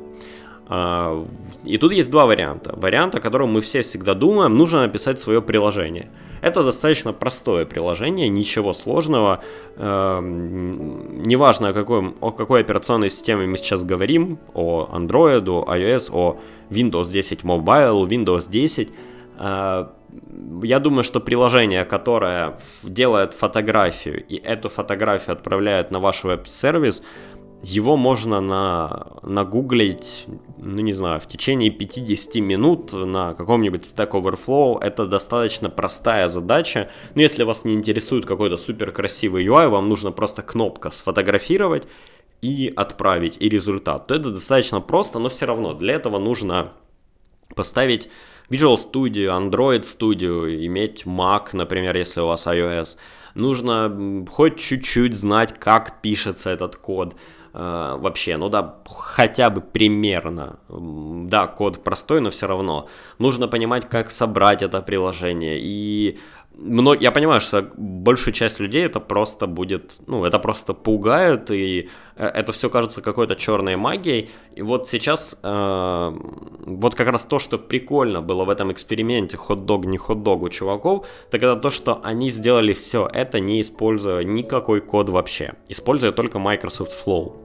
[0.68, 1.24] А,
[1.64, 2.74] и тут есть два варианта.
[2.76, 6.10] Вариант, о котором мы все всегда думаем, нужно написать свое приложение.
[6.42, 9.40] Это достаточно простое приложение, ничего сложного.
[9.76, 16.10] Эм, неважно, о какой, о какой операционной системе мы сейчас говорим, о Android, о iOS,
[16.12, 16.38] о
[16.70, 18.90] Windows 10 Mobile, Windows 10.
[19.38, 19.86] Э,
[20.62, 27.02] я думаю, что приложение, которое делает фотографию и эту фотографию отправляет на ваш веб-сервис,
[27.66, 30.26] его можно на, нагуглить,
[30.56, 34.80] ну не знаю, в течение 50 минут на каком-нибудь Stack Overflow.
[34.80, 36.90] Это достаточно простая задача.
[37.16, 41.88] Но если вас не интересует какой-то супер красивый UI, вам нужно просто кнопка сфотографировать
[42.40, 44.06] и отправить, и результат.
[44.06, 46.72] То это достаточно просто, но все равно для этого нужно
[47.56, 48.08] поставить
[48.48, 52.96] Visual Studio, Android Studio, иметь Mac, например, если у вас iOS.
[53.34, 57.16] Нужно хоть чуть-чуть знать, как пишется этот код.
[57.58, 60.58] Э, вообще, ну да, хотя бы примерно.
[60.68, 62.86] Да, код простой, но все равно.
[63.18, 65.58] Нужно понимать, как собрать это приложение.
[65.58, 66.18] И
[66.58, 71.88] много, я понимаю, что большую часть людей это просто будет, ну, это просто пугает, и
[72.16, 74.30] э, это все кажется какой-то черной магией.
[74.54, 76.12] И вот сейчас, э,
[76.66, 81.06] вот как раз то, что прикольно было в этом эксперименте хот-дог, не хот-дог у чуваков,
[81.30, 86.38] так это то, что они сделали все это, не используя никакой код вообще, используя только
[86.38, 87.36] Microsoft Flow.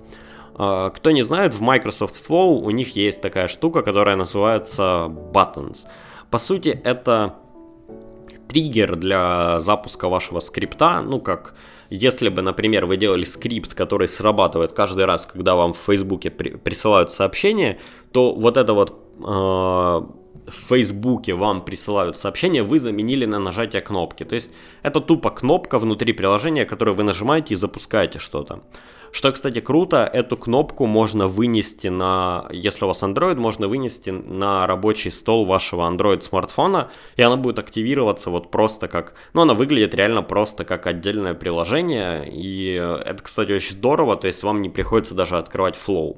[0.57, 5.85] Э, кто не знает, в Microsoft Flow у них есть такая штука, которая называется Buttons.
[6.29, 7.35] По сути, это
[8.51, 11.53] триггер для запуска вашего скрипта, ну как
[11.89, 16.49] если бы, например, вы делали скрипт, который срабатывает каждый раз, когда вам в Фейсбуке при,
[16.49, 17.79] присылают сообщение,
[18.11, 24.25] то вот это вот э, в Фейсбуке вам присылают сообщение, вы заменили на нажатие кнопки.
[24.25, 24.51] То есть
[24.83, 28.61] это тупо кнопка внутри приложения, которую вы нажимаете и запускаете что-то.
[29.11, 34.65] Что, кстати, круто, эту кнопку можно вынести на, если у вас Android, можно вынести на
[34.65, 39.93] рабочий стол вашего Android смартфона, и она будет активироваться вот просто как, ну, она выглядит
[39.95, 45.13] реально просто как отдельное приложение, и это, кстати, очень здорово, то есть вам не приходится
[45.13, 46.17] даже открывать Flow.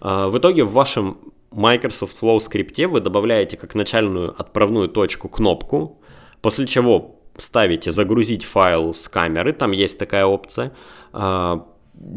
[0.00, 1.18] А, в итоге в вашем
[1.50, 6.02] Microsoft Flow скрипте вы добавляете как начальную отправную точку кнопку,
[6.42, 10.72] после чего ставите загрузить файл с камеры, там есть такая опция,
[11.12, 11.66] а,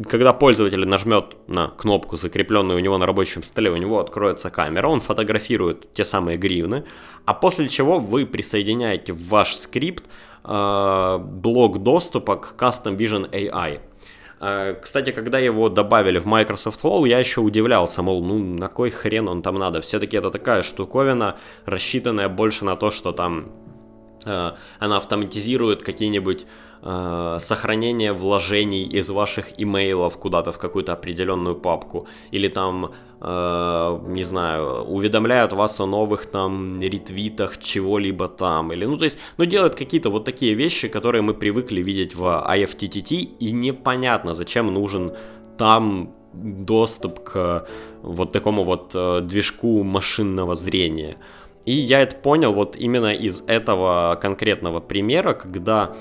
[0.09, 4.87] когда пользователь нажмет на кнопку, закрепленную у него на рабочем столе, у него откроется камера,
[4.87, 6.83] он фотографирует те самые гривны,
[7.25, 10.03] а после чего вы присоединяете в ваш скрипт
[10.43, 13.79] э, блок доступа к Custom Vision AI.
[14.39, 18.89] Э, кстати, когда его добавили в Microsoft Flow, я еще удивлялся, мол, ну на кой
[18.89, 19.81] хрен он там надо?
[19.81, 23.51] Все-таки это такая штуковина, рассчитанная больше на то, что там
[24.25, 26.45] э, она автоматизирует какие-нибудь
[26.81, 34.23] э, сохранение вложений из ваших имейлов куда-то в какую-то определенную папку, или там, э, не
[34.23, 39.75] знаю, уведомляют вас о новых там ретвитах чего-либо там, или, ну, то есть, ну, делают
[39.75, 45.11] какие-то вот такие вещи, которые мы привыкли видеть в IFTTT, и непонятно, зачем нужен
[45.57, 47.67] там доступ к
[48.01, 51.17] вот такому вот э, движку машинного зрения.
[51.65, 55.95] И я это понял вот именно из этого конкретного примера, когда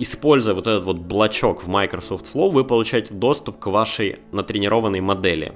[0.00, 5.52] используя вот этот вот блочок в Microsoft Flow, вы получаете доступ к вашей натренированной модели.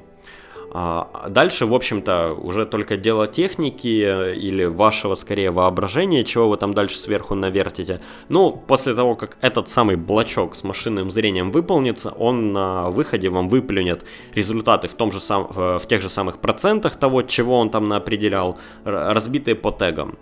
[0.77, 6.57] А дальше, в общем-то, уже только дело техники э, или вашего, скорее, воображения, чего вы
[6.57, 8.01] там дальше сверху навертите.
[8.29, 13.49] Ну, после того, как этот самый блочок с машинным зрением выполнится, он на выходе вам
[13.49, 14.05] выплюнет
[14.35, 18.59] результаты в, том же сам, в тех же самых процентах того, чего он там определял,
[18.85, 20.19] разбитые по тегам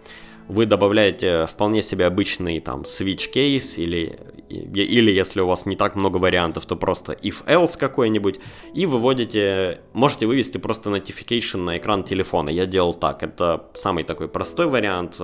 [0.48, 5.94] вы добавляете вполне себе обычный там switch case или, или если у вас не так
[5.94, 8.40] много вариантов, то просто if-else какой-нибудь
[8.74, 12.50] и выводите, можете вывести просто notification на экран телефона.
[12.50, 15.16] Я делал так, это самый такой простой вариант,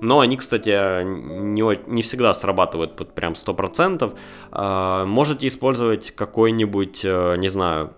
[0.00, 4.16] но они, кстати, не, не всегда срабатывают под прям 100%.
[4.50, 7.94] А, можете использовать какой-нибудь, э, не знаю,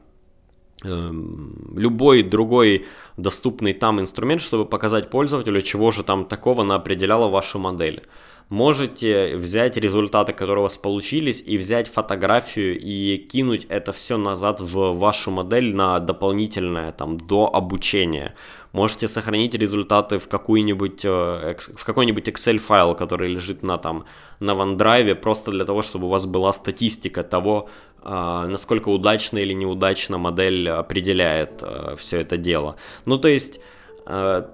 [0.82, 2.86] любой другой
[3.16, 8.02] доступный там инструмент, чтобы показать пользователю, чего же там такого определяла ваша модель.
[8.48, 14.60] Можете взять результаты, которые у вас получились, и взять фотографию и кинуть это все назад
[14.60, 18.34] в вашу модель на дополнительное там до обучения.
[18.72, 24.04] Можете сохранить результаты в какую-нибудь э, в какой-нибудь Excel файл, который лежит на там
[24.40, 27.68] на OneDrive, просто для того, чтобы у вас была статистика того,
[28.02, 32.76] э, насколько удачно или неудачно модель определяет э, все это дело.
[33.04, 33.60] Ну, то есть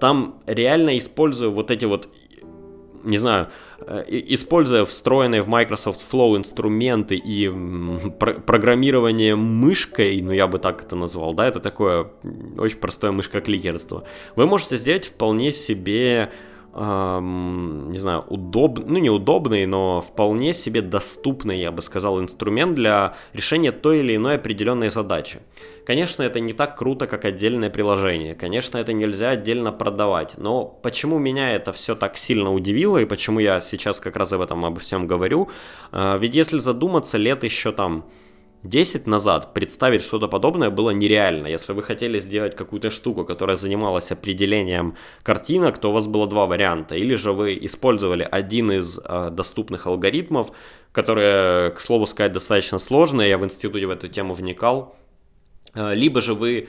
[0.01, 2.09] там реально использую вот эти вот
[3.05, 3.47] не знаю,
[4.07, 7.47] используя встроенные в Microsoft Flow инструменты и
[8.09, 12.09] программирование мышкой, ну я бы так это назвал, да, это такое
[12.57, 14.03] очень простое мышкокликерство,
[14.35, 16.31] вы можете сделать вполне себе
[16.75, 22.75] эм, не знаю, удобный, ну не удобный, но вполне себе доступный, я бы сказал, инструмент
[22.75, 25.39] для решения той или иной определенной задачи.
[25.85, 28.33] Конечно, это не так круто, как отдельное приложение.
[28.33, 30.33] Конечно, это нельзя отдельно продавать.
[30.37, 34.41] Но почему меня это все так сильно удивило и почему я сейчас как раз об
[34.41, 35.49] этом обо всем говорю?
[35.91, 38.05] А, ведь если задуматься, лет еще там
[38.65, 41.47] 10 назад представить что-то подобное было нереально.
[41.47, 46.45] Если вы хотели сделать какую-то штуку, которая занималась определением картинок, то у вас было два
[46.45, 46.95] варианта.
[46.95, 50.51] Или же вы использовали один из э, доступных алгоритмов,
[50.91, 53.29] которые, к слову сказать, достаточно сложные.
[53.29, 54.95] Я в институте в эту тему вникал.
[55.73, 56.67] Э, либо же вы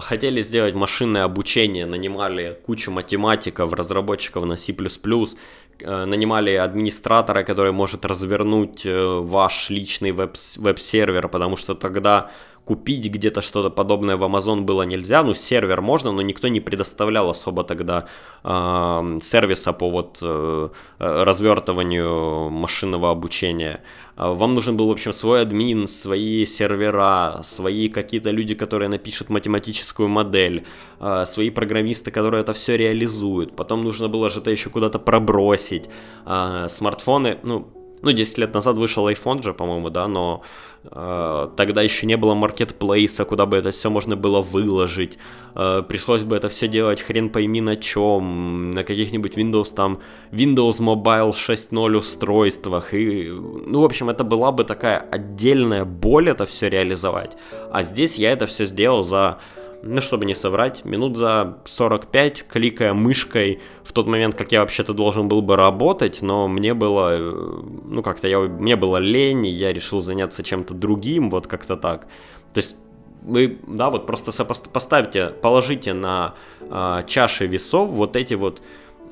[0.00, 8.04] хотели сделать машинное обучение, нанимали кучу математиков, разработчиков на C++, э, нанимали администратора, который может
[8.04, 12.30] развернуть э, ваш личный веб- веб-сервер, потому что тогда
[12.68, 15.22] купить где-то что-то подобное в Amazon было нельзя.
[15.22, 18.04] Ну, сервер можно, но никто не предоставлял особо тогда
[18.44, 23.80] э, сервиса по вот э, развертыванию машинного обучения.
[24.16, 29.30] А, вам нужен был, в общем, свой админ, свои сервера, свои какие-то люди, которые напишут
[29.30, 30.62] математическую модель,
[31.00, 33.56] э, свои программисты, которые это все реализуют.
[33.56, 35.88] Потом нужно было что-то еще куда-то пробросить.
[36.26, 40.42] Э, смартфоны, ну, ну, 10 лет назад вышел iPhone же, по-моему, да, но
[40.84, 45.18] э, тогда еще не было маркетплейса, куда бы это все можно было выложить.
[45.54, 50.00] Э, пришлось бы это все делать хрен пойми на чем, на каких-нибудь Windows там,
[50.32, 52.94] Windows Mobile 6.0 устройствах.
[52.94, 53.28] И,
[53.66, 57.36] ну, в общем, это была бы такая отдельная боль это все реализовать.
[57.70, 59.38] А здесь я это все сделал за
[59.82, 64.92] ну, чтобы не соврать, минут за 45, кликая мышкой в тот момент, как я вообще-то
[64.92, 69.50] должен был бы работать, но мне было, э, ну, как-то я, мне было лень, и
[69.50, 72.06] я решил заняться чем-то другим, вот как-то так.
[72.52, 72.76] То есть
[73.22, 78.62] вы, да, вот просто поставьте, положите на э, чаши весов вот эти вот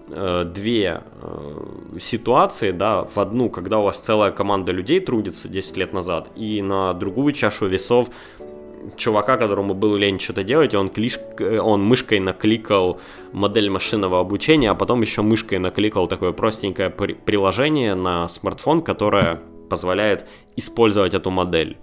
[0.08, 5.76] э, две э, ситуации, да, в одну, когда у вас целая команда людей трудится 10
[5.76, 8.08] лет назад, и на другую чашу весов
[8.97, 11.18] чувака, которому был лень что-то делать, он, клиш...
[11.41, 13.01] он мышкой накликал
[13.32, 17.14] модель машинного обучения, а потом еще мышкой накликал такое простенькое при...
[17.14, 20.26] приложение на смартфон, которое позволяет
[20.57, 21.76] использовать эту модель.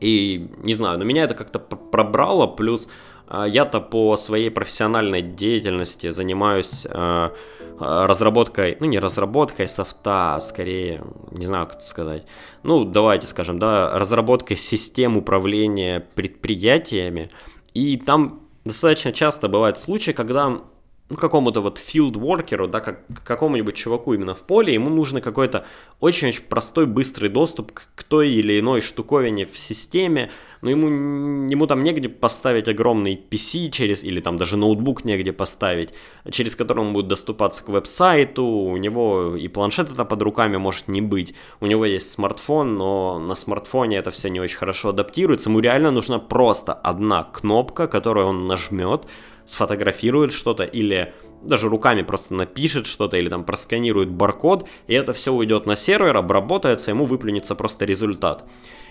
[0.00, 2.88] И не знаю, но меня это как-то пробрало, плюс
[3.28, 7.30] э, я-то по своей профессиональной деятельности занимаюсь э, Э,
[7.78, 12.26] разработкой, ну не разработкой софта, а скорее, не знаю, как это сказать,
[12.62, 17.30] ну давайте скажем, да, разработкой систем управления предприятиями,
[17.72, 20.60] и там достаточно часто бывают случаи, когда
[21.10, 25.66] ну, какому-то вот филд-воркеру, да, как какому-нибудь чуваку именно в поле, ему нужен какой-то
[26.00, 30.30] очень-очень простой, быстрый доступ к той или иной штуковине в системе,
[30.64, 35.92] но ему, ему там негде поставить огромный PC через, или там даже ноутбук негде поставить,
[36.30, 40.88] через который он будет доступаться к веб-сайту, у него и планшет это под руками может
[40.88, 45.50] не быть, у него есть смартфон, но на смартфоне это все не очень хорошо адаптируется,
[45.50, 49.04] ему реально нужна просто одна кнопка, которую он нажмет,
[49.44, 51.12] сфотографирует что-то или
[51.42, 56.16] даже руками просто напишет что-то или там просканирует баркод, и это все уйдет на сервер,
[56.16, 58.46] обработается, ему выплюнется просто результат.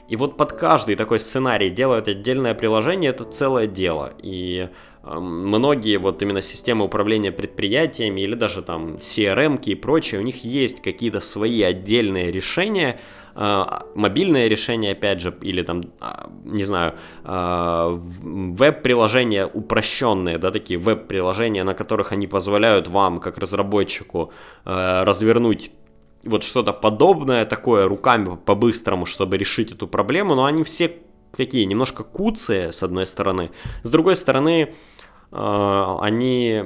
[0.07, 4.13] И вот под каждый такой сценарий делают отдельное приложение, это целое дело.
[4.21, 4.69] И
[5.03, 10.43] э, многие вот именно системы управления предприятиями или даже там CRM и прочее, у них
[10.43, 12.99] есть какие-то свои отдельные решения,
[13.35, 16.93] а, мобильное решение, опять же, или там, а, не знаю,
[17.23, 24.31] а, веб-приложения упрощенные, да, такие веб-приложения, на которых они позволяют вам, как разработчику,
[24.65, 25.71] развернуть
[26.23, 30.97] вот что-то подобное такое руками по-быстрому, чтобы решить эту проблему, но они все
[31.35, 33.51] такие немножко куцые, с одной стороны.
[33.83, 34.73] С другой стороны,
[35.33, 36.63] Э, они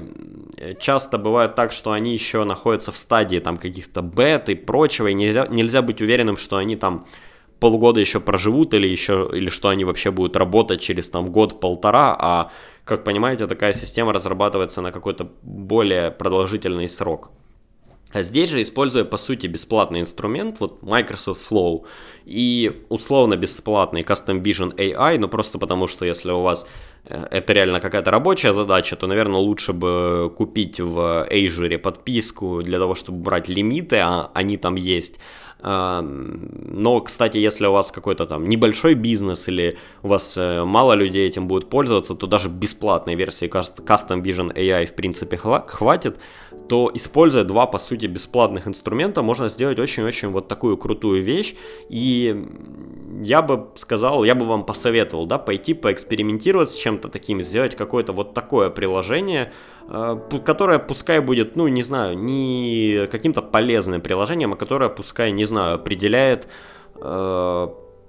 [0.79, 5.13] часто бывают так, что они еще находятся в стадии там каких-то бет и прочего, и
[5.13, 7.05] нельзя, нельзя быть уверенным, что они там
[7.61, 12.51] полгода еще проживут или еще или что они вообще будут работать через там год-полтора, а
[12.83, 17.31] как понимаете, такая система разрабатывается на какой-то более продолжительный срок.
[18.13, 21.85] А здесь же, используя по сути бесплатный инструмент, вот Microsoft Flow
[22.25, 26.67] и условно бесплатный Custom Vision AI, но просто потому что если у вас
[27.03, 32.95] это реально какая-то рабочая задача, то, наверное, лучше бы купить в Azure подписку для того,
[32.95, 35.19] чтобы брать лимиты, а они там есть.
[35.63, 41.25] Но, кстати, если у вас какой-то там небольшой бизнес или у вас э, мало людей
[41.25, 46.17] этим будет пользоваться, то даже бесплатной версии Custom Vision AI в принципе хватит,
[46.67, 51.55] то используя два, по сути, бесплатных инструмента, можно сделать очень-очень вот такую крутую вещь.
[51.89, 52.47] И
[53.21, 58.13] я бы сказал, я бы вам посоветовал, да, пойти поэкспериментировать с чем-то таким, сделать какое-то
[58.13, 59.51] вот такое приложение,
[59.89, 65.45] э, которое пускай будет, ну, не знаю, не каким-то полезным приложением, а которое пускай, не
[65.45, 66.47] знаю, определяет,
[66.95, 67.67] э,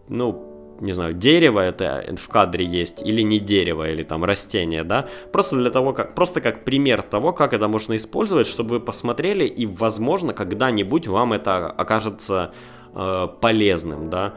[0.09, 0.48] ну,
[0.81, 5.57] не знаю, дерево это в кадре есть или не дерево, или там растение, да, просто
[5.57, 9.66] для того, как, просто как пример того, как это можно использовать, чтобы вы посмотрели и,
[9.66, 12.53] возможно, когда-нибудь вам это окажется
[12.95, 14.35] э, полезным, да.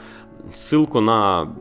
[0.54, 1.54] Ссылку на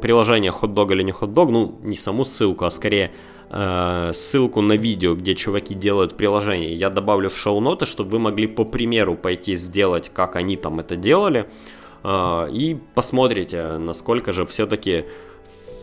[0.00, 3.12] приложение хот-дог или не хот-дог, ну, не саму ссылку, а скорее
[3.50, 8.46] э, ссылку на видео, где чуваки делают приложение, я добавлю в шоу-ноты, чтобы вы могли
[8.46, 11.75] по примеру пойти сделать, как они там это делали, а,
[12.06, 15.04] и посмотрите, насколько же все-таки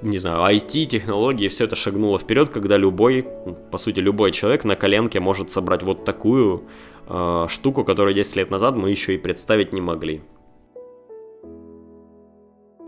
[0.03, 3.26] не знаю, IT-технологии, все это шагнуло вперед, когда любой,
[3.71, 6.63] по сути, любой человек на коленке может собрать вот такую
[7.07, 10.21] э, штуку, которую 10 лет назад мы еще и представить не могли.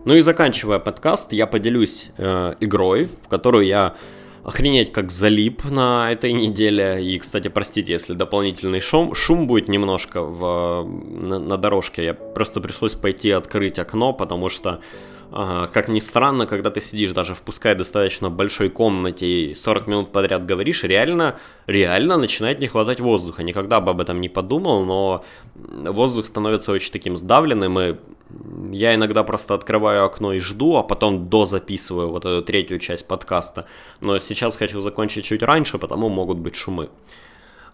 [0.04, 3.96] Ну и заканчивая подкаст, я поделюсь э, игрой, в которую я
[4.46, 7.04] охренеть как залип на этой неделе.
[7.04, 12.04] И, кстати, простите, если дополнительный шум, шум будет немножко в, на, на дорожке.
[12.04, 14.80] Я просто пришлось пойти открыть окно, потому что
[15.32, 20.12] как ни странно, когда ты сидишь даже в пускай достаточно большой комнате и 40 минут
[20.12, 23.42] подряд говоришь, реально, реально начинает не хватать воздуха.
[23.42, 25.24] Никогда бы об этом не подумал, но
[25.54, 27.96] воздух становится очень таким сдавленным, и
[28.72, 33.66] я иногда просто открываю окно и жду, а потом дозаписываю вот эту третью часть подкаста.
[34.00, 36.88] Но сейчас хочу закончить чуть раньше, потому могут быть шумы.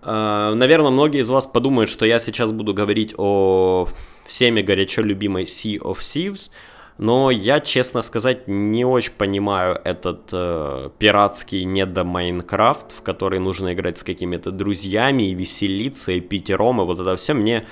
[0.03, 3.89] А, Наверное, многие из вас подумают, что я сейчас буду говорить о
[4.27, 6.51] всеми горячо любимой Sea of Thieves–
[6.99, 13.73] но я, честно сказать, не очень понимаю этот э, пиратский недо Майнкрафт, в который нужно
[13.73, 17.33] играть с какими-то друзьями и веселиться, и пить ром, и вот это все.
[17.33, 17.65] Мне,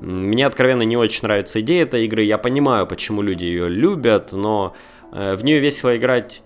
[0.00, 2.22] мне откровенно не очень нравится идея этой игры.
[2.22, 4.74] Я понимаю, почему люди ее любят, но
[5.12, 6.42] э, в нее весело играть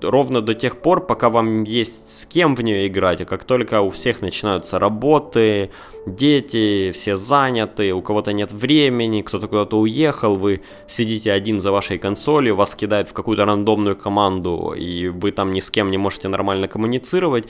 [0.00, 3.80] ровно до тех пор, пока вам есть с кем в нее играть, а как только
[3.80, 5.70] у всех начинаются работы,
[6.06, 11.98] дети, все заняты, у кого-то нет времени, кто-то куда-то уехал, вы сидите один за вашей
[11.98, 16.28] консолью, вас кидает в какую-то рандомную команду, и вы там ни с кем не можете
[16.28, 17.48] нормально коммуницировать,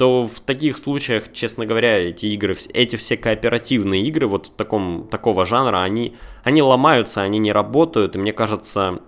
[0.00, 5.06] то в таких случаях, честно говоря, эти игры, эти все кооперативные игры вот в таком,
[5.10, 9.00] такого жанра, они, они ломаются, они не работают, и мне кажется,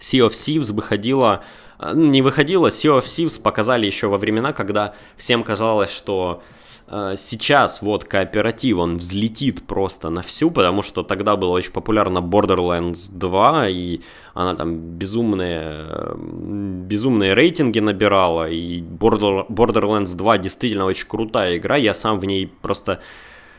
[0.00, 1.44] Sea of Thieves выходила
[1.76, 2.68] а, ну, не выходила.
[2.68, 6.46] Sea of Thieves показали еще во времена, когда всем казалось, что э,
[6.88, 13.10] сейчас вот кооператив, он взлетит просто на всю, потому что тогда было очень популярно Borderlands
[13.12, 14.00] 2, и
[14.34, 21.92] она там безумные, безумные рейтинги набирала, и Border, Borderlands 2 действительно очень крутая игра, я
[21.92, 23.00] сам в ней просто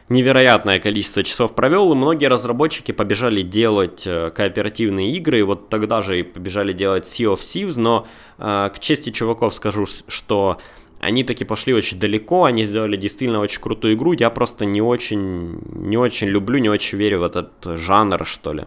[0.10, 6.02] невероятное количество часов провел, и многие разработчики побежали делать э, кооперативные игры, и вот тогда
[6.02, 8.08] же и побежали делать Sea of Thieves, но
[8.38, 10.60] э, к чести чуваков скажу, что
[11.08, 15.60] они таки пошли очень далеко, они сделали действительно очень крутую игру, я просто не очень,
[15.74, 18.66] не очень люблю, не очень верю в этот жанр, что ли.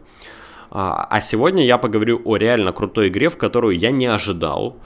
[0.71, 4.77] А, а сегодня я поговорю о реально крутой игре, в которую я не ожидал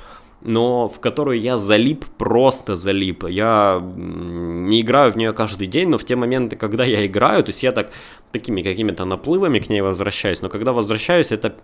[0.46, 3.24] но в которую я залип, просто залип.
[3.28, 7.48] Я не играю в нее каждый день, но в те моменты, когда я играю, то
[7.48, 7.90] есть я так
[8.30, 11.54] такими какими-то наплывами к ней возвращаюсь, но когда возвращаюсь, это,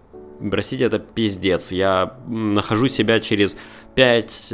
[0.50, 1.72] простите, это пиздец.
[1.72, 3.54] Я нахожу себя через
[3.96, 4.52] 5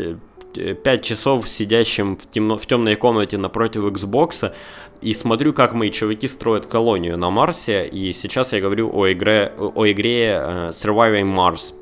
[0.56, 4.52] 5 часов сидящим в, темно, в темной комнате напротив Xbox
[5.00, 7.86] и смотрю, как мои чуваки строят колонию на Марсе.
[7.86, 11.74] И сейчас я говорю о игре, о игре uh, Surviving Mars.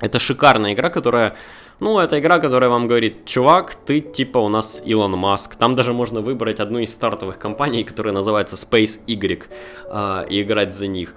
[0.00, 1.34] Это шикарная игра, которая...
[1.80, 5.54] Ну, это игра, которая вам говорит, чувак, ты типа у нас Илон Маск.
[5.54, 9.46] Там даже можно выбрать одну из стартовых компаний, которая называется Space Y,
[9.86, 11.14] э, и играть за них.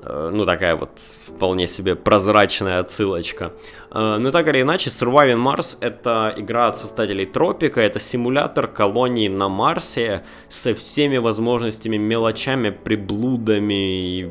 [0.00, 0.90] Э, ну, такая вот
[1.26, 3.52] вполне себе прозрачная отсылочка.
[3.90, 9.28] Э, но так или иначе, Surviving Mars— это игра от создателей Тропика, это симулятор колонии
[9.28, 14.30] на Марсе со всеми возможностями, мелочами, приблудами,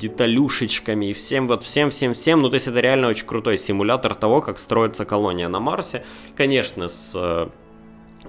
[0.00, 2.40] деталюшечками и всем вот всем-всем-всем.
[2.40, 6.04] Ну, то есть это реально очень крутой симулятор того, как строится колония на Марсе.
[6.36, 7.48] Конечно, с э,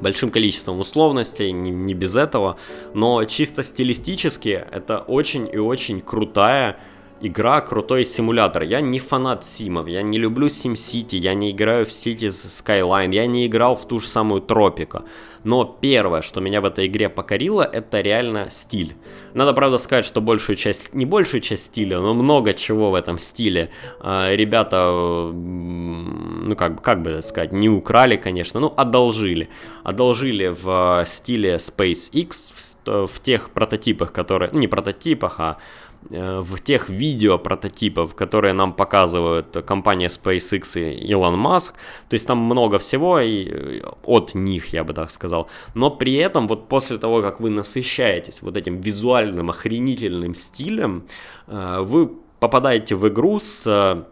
[0.01, 2.57] большим количеством условностей, не, не без этого,
[2.93, 6.77] но чисто стилистически это очень и очень крутая
[7.21, 8.63] игра, крутой симулятор.
[8.63, 13.27] Я не фанат симов, я не люблю SimCity, я не играю в Cities Skyline, я
[13.27, 15.03] не играл в ту же самую Тропика.
[15.43, 18.95] Но первое, что меня в этой игре покорило, это реально стиль.
[19.33, 23.17] Надо, правда, сказать, что большую часть, не большую часть стиля, но много чего в этом
[23.17, 29.49] стиле э, ребята, ну как, как бы сказать, не украли, конечно, ну одолжили.
[29.83, 36.59] Одолжили в стиле SpaceX, в, в тех прототипах, которые, ну не прототипах, а Э, в
[36.59, 41.73] тех видео прототипов, которые нам показывают компания SpaceX и Elon Musk.
[42.09, 45.47] То есть там много всего и э, от них, я бы так сказал.
[45.73, 51.03] Но при этом вот после того, как вы насыщаетесь вот этим визуальным охренительным стилем,
[51.47, 54.05] э, вы попадаете в игру с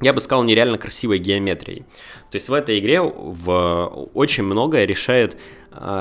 [0.00, 1.84] я бы сказал, нереально красивой геометрией.
[2.30, 5.38] То есть в этой игре в, очень многое решает э,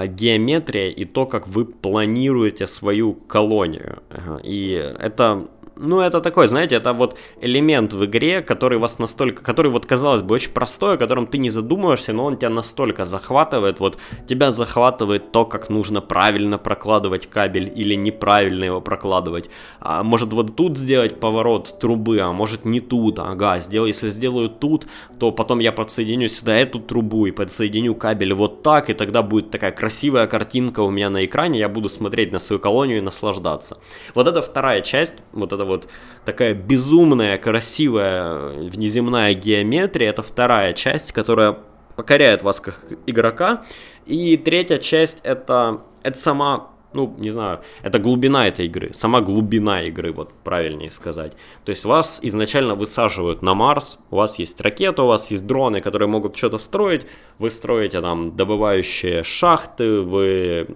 [0.05, 4.03] геометрия и то, как вы планируете свою колонию.
[4.43, 9.71] И это ну, это такой, знаете, это вот элемент в игре, который вас настолько, который
[9.71, 13.79] вот, казалось бы, очень простой, о котором ты не задумываешься, но он тебя настолько захватывает,
[13.79, 13.97] вот
[14.27, 19.49] тебя захватывает то, как нужно правильно прокладывать кабель или неправильно его прокладывать.
[19.79, 24.49] А может вот тут сделать поворот трубы, а может не тут, ага, сделаю, если сделаю
[24.49, 24.85] тут,
[25.19, 29.49] то потом я подсоединю сюда эту трубу и подсоединю кабель вот так, и тогда будет
[29.49, 33.77] такая красивая картинка у меня на экране, я буду смотреть на свою колонию и наслаждаться.
[34.13, 35.87] Вот это вторая часть, вот это вот
[36.25, 40.09] такая безумная, красивая внеземная геометрия.
[40.09, 41.57] Это вторая часть, которая
[41.95, 43.63] покоряет вас как игрока.
[44.05, 49.83] И третья часть это, это сама ну, не знаю, это глубина этой игры, сама глубина
[49.83, 51.33] игры, вот правильнее сказать.
[51.65, 55.81] То есть вас изначально высаживают на Марс, у вас есть ракета, у вас есть дроны,
[55.81, 57.05] которые могут что-то строить,
[57.39, 60.75] вы строите там добывающие шахты, вы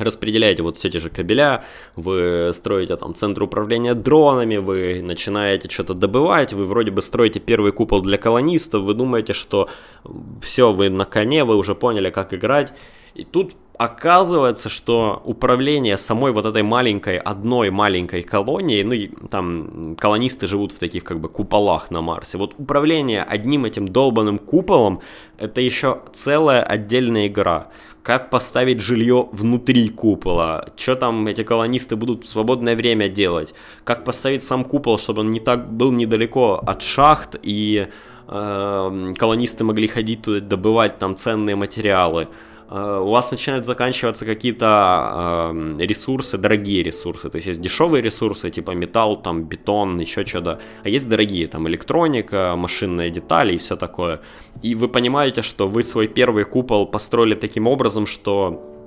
[0.00, 1.64] распределяете вот все те же кабеля,
[1.96, 7.72] вы строите там центр управления дронами, вы начинаете что-то добывать, вы вроде бы строите первый
[7.72, 9.68] купол для колонистов, вы думаете, что
[10.42, 12.72] все, вы на коне, вы уже поняли, как играть.
[13.14, 20.46] И тут оказывается, что управление самой вот этой маленькой, одной маленькой колонией, ну, там колонисты
[20.46, 25.00] живут в таких как бы куполах на Марсе, вот управление одним этим долбанным куполом,
[25.38, 27.68] это еще целая отдельная игра
[28.02, 34.04] как поставить жилье внутри купола, что там эти колонисты будут в свободное время делать, как
[34.04, 37.88] поставить сам купол, чтобы он не так был недалеко от шахт и
[38.28, 42.28] э, колонисты могли ходить туда добывать там ценные материалы.
[42.70, 47.28] Э, у вас начинают заканчиваться какие-то э, ресурсы, дорогие ресурсы.
[47.28, 50.60] То есть есть дешевые ресурсы, типа металл, там бетон, еще что-то.
[50.84, 54.20] А есть дорогие, там электроника, машинные детали и все такое.
[54.62, 58.79] И вы понимаете, что вы свой первый купол построили таким образом, что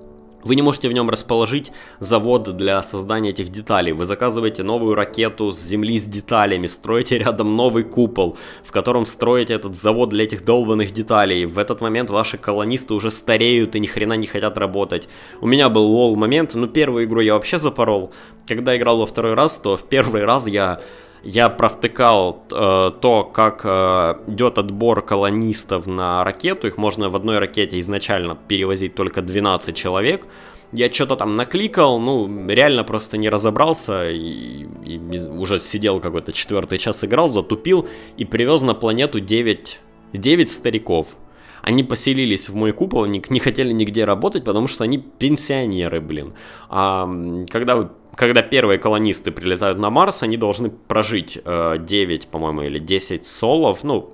[0.44, 3.94] вы не можете в нем расположить завод для создания этих деталей.
[3.94, 9.54] Вы заказываете новую ракету с земли с деталями, строите рядом новый купол, в котором строите
[9.54, 11.46] этот завод для этих долбанных деталей.
[11.46, 15.08] В этот момент ваши колонисты уже стареют и ни хрена не хотят работать.
[15.42, 18.12] У меня был лол момент, ну первую игру я вообще запорол.
[18.48, 20.82] Когда играл во второй раз, то в первый раз я
[21.24, 26.68] я провтыкал э, то, как э, идет отбор колонистов на ракету.
[26.68, 30.28] Их можно в одной ракете изначально перевозить только 12 человек.
[30.74, 35.00] Я что-то там накликал, ну, реально просто не разобрался и, и
[35.30, 39.80] уже сидел какой-то четвертый час играл, затупил и привез на планету 9,
[40.14, 41.16] 9 стариков.
[41.62, 46.34] Они поселились в мой купол, не, не хотели нигде работать, потому что они пенсионеры, блин.
[46.70, 47.08] А
[47.50, 52.80] когда вы когда первые колонисты прилетают на Марс, они должны прожить э, 9, по-моему, или
[52.80, 54.14] 10 солов, ну,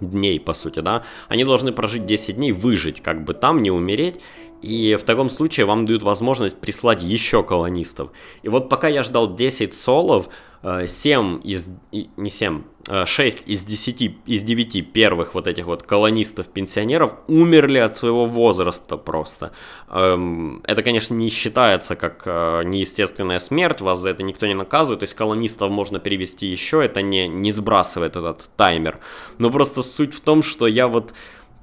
[0.00, 4.20] дней, по сути, да, они должны прожить 10 дней, выжить, как бы там, не умереть,
[4.62, 8.10] и в таком случае вам дают возможность прислать еще колонистов.
[8.42, 10.28] И вот пока я ждал 10 солов,
[10.62, 12.62] 7 э, из, не 7,
[13.06, 18.98] 6 э, из 10, из 9 первых вот этих вот колонистов-пенсионеров умерли от своего возраста
[18.98, 19.52] просто.
[19.88, 25.00] Эм, это, конечно, не считается как э, неестественная смерть, вас за это никто не наказывает,
[25.00, 28.98] то есть колонистов можно перевести еще, это не, не сбрасывает этот таймер.
[29.38, 31.14] Но просто суть в том, что я вот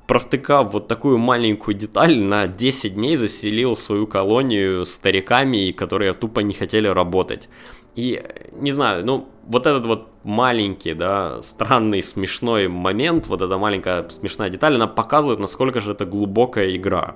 [0.08, 6.54] провтыкав вот такую маленькую деталь, на 10 дней заселил свою колонию стариками, которые тупо не
[6.54, 7.50] хотели работать.
[7.96, 14.08] И, не знаю, ну, вот этот вот маленький, да, странный, смешной момент, вот эта маленькая
[14.10, 17.16] смешная деталь, она показывает, насколько же это глубокая игра.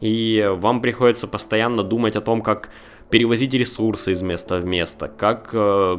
[0.00, 2.70] И вам приходится постоянно думать о том, как
[3.08, 5.98] перевозить ресурсы из места в место, как э,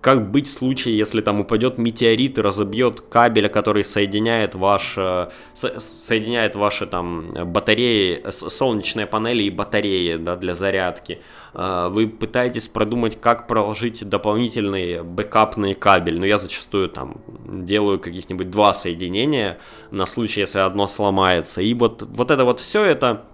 [0.00, 5.28] как быть в случае, если там упадет метеорит и разобьет кабель, который соединяет, ваш, э,
[5.52, 11.20] соединяет ваши там батареи, солнечные панели и батареи да, для зарядки.
[11.52, 18.50] Э, вы пытаетесь продумать, как проложить дополнительный бэкапный кабель, но я зачастую там делаю каких-нибудь
[18.50, 19.58] два соединения
[19.90, 21.60] на случай, если одно сломается.
[21.60, 23.24] И вот, вот это вот все это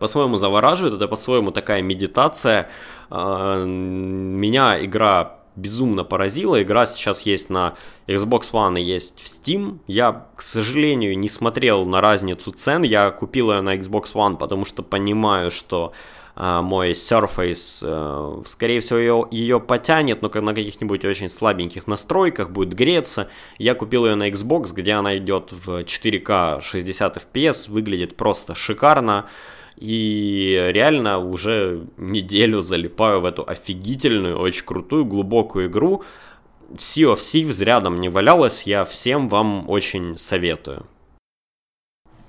[0.00, 2.68] по-своему завораживает, это по-своему такая медитация.
[3.12, 6.62] Э, меня игра безумно поразила.
[6.62, 7.74] Игра сейчас есть на
[8.06, 9.78] Xbox One и есть в Steam.
[9.86, 12.82] Я, к сожалению, не смотрел на разницу цен.
[12.82, 15.92] Я купил ее на Xbox One, потому что понимаю, что
[16.36, 22.50] э, мой Surface, э, скорее всего, ее, ее потянет, но на каких-нибудь очень слабеньких настройках
[22.50, 23.28] будет греться.
[23.58, 29.26] Я купил ее на Xbox, где она идет в 4К 60 FPS, выглядит просто шикарно.
[29.76, 36.02] И реально уже неделю залипаю в эту офигительную, очень крутую, глубокую игру.
[36.72, 40.86] Sea of Thieves рядом не валялась, я всем вам очень советую.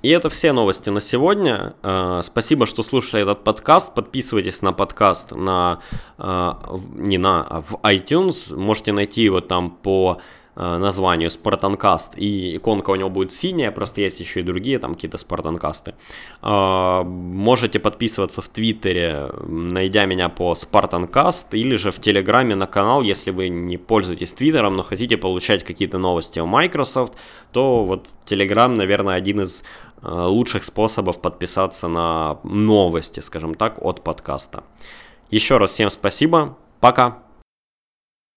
[0.05, 1.73] И это все новости на сегодня.
[1.81, 3.95] Э, спасибо, что слушали этот подкаст.
[3.95, 5.79] Подписывайтесь на подкаст на
[6.19, 6.51] э,
[6.93, 8.55] не на а в iTunes.
[8.55, 10.21] Можете найти его там по
[10.55, 15.17] названию Спартанкаст, и иконка у него будет синяя, просто есть еще и другие там какие-то
[15.17, 15.95] Спартанкасты.
[16.41, 23.01] Э, можете подписываться в Твиттере, найдя меня по Спартанкаст, или же в Телеграме на канал,
[23.01, 27.13] если вы не пользуетесь Твиттером, но хотите получать какие-то новости о Microsoft,
[27.51, 29.63] то вот Телеграм, наверное, один из
[30.01, 34.63] э, лучших способов подписаться на новости, скажем так, от подкаста.
[35.31, 37.24] Еще раз всем спасибо, пока!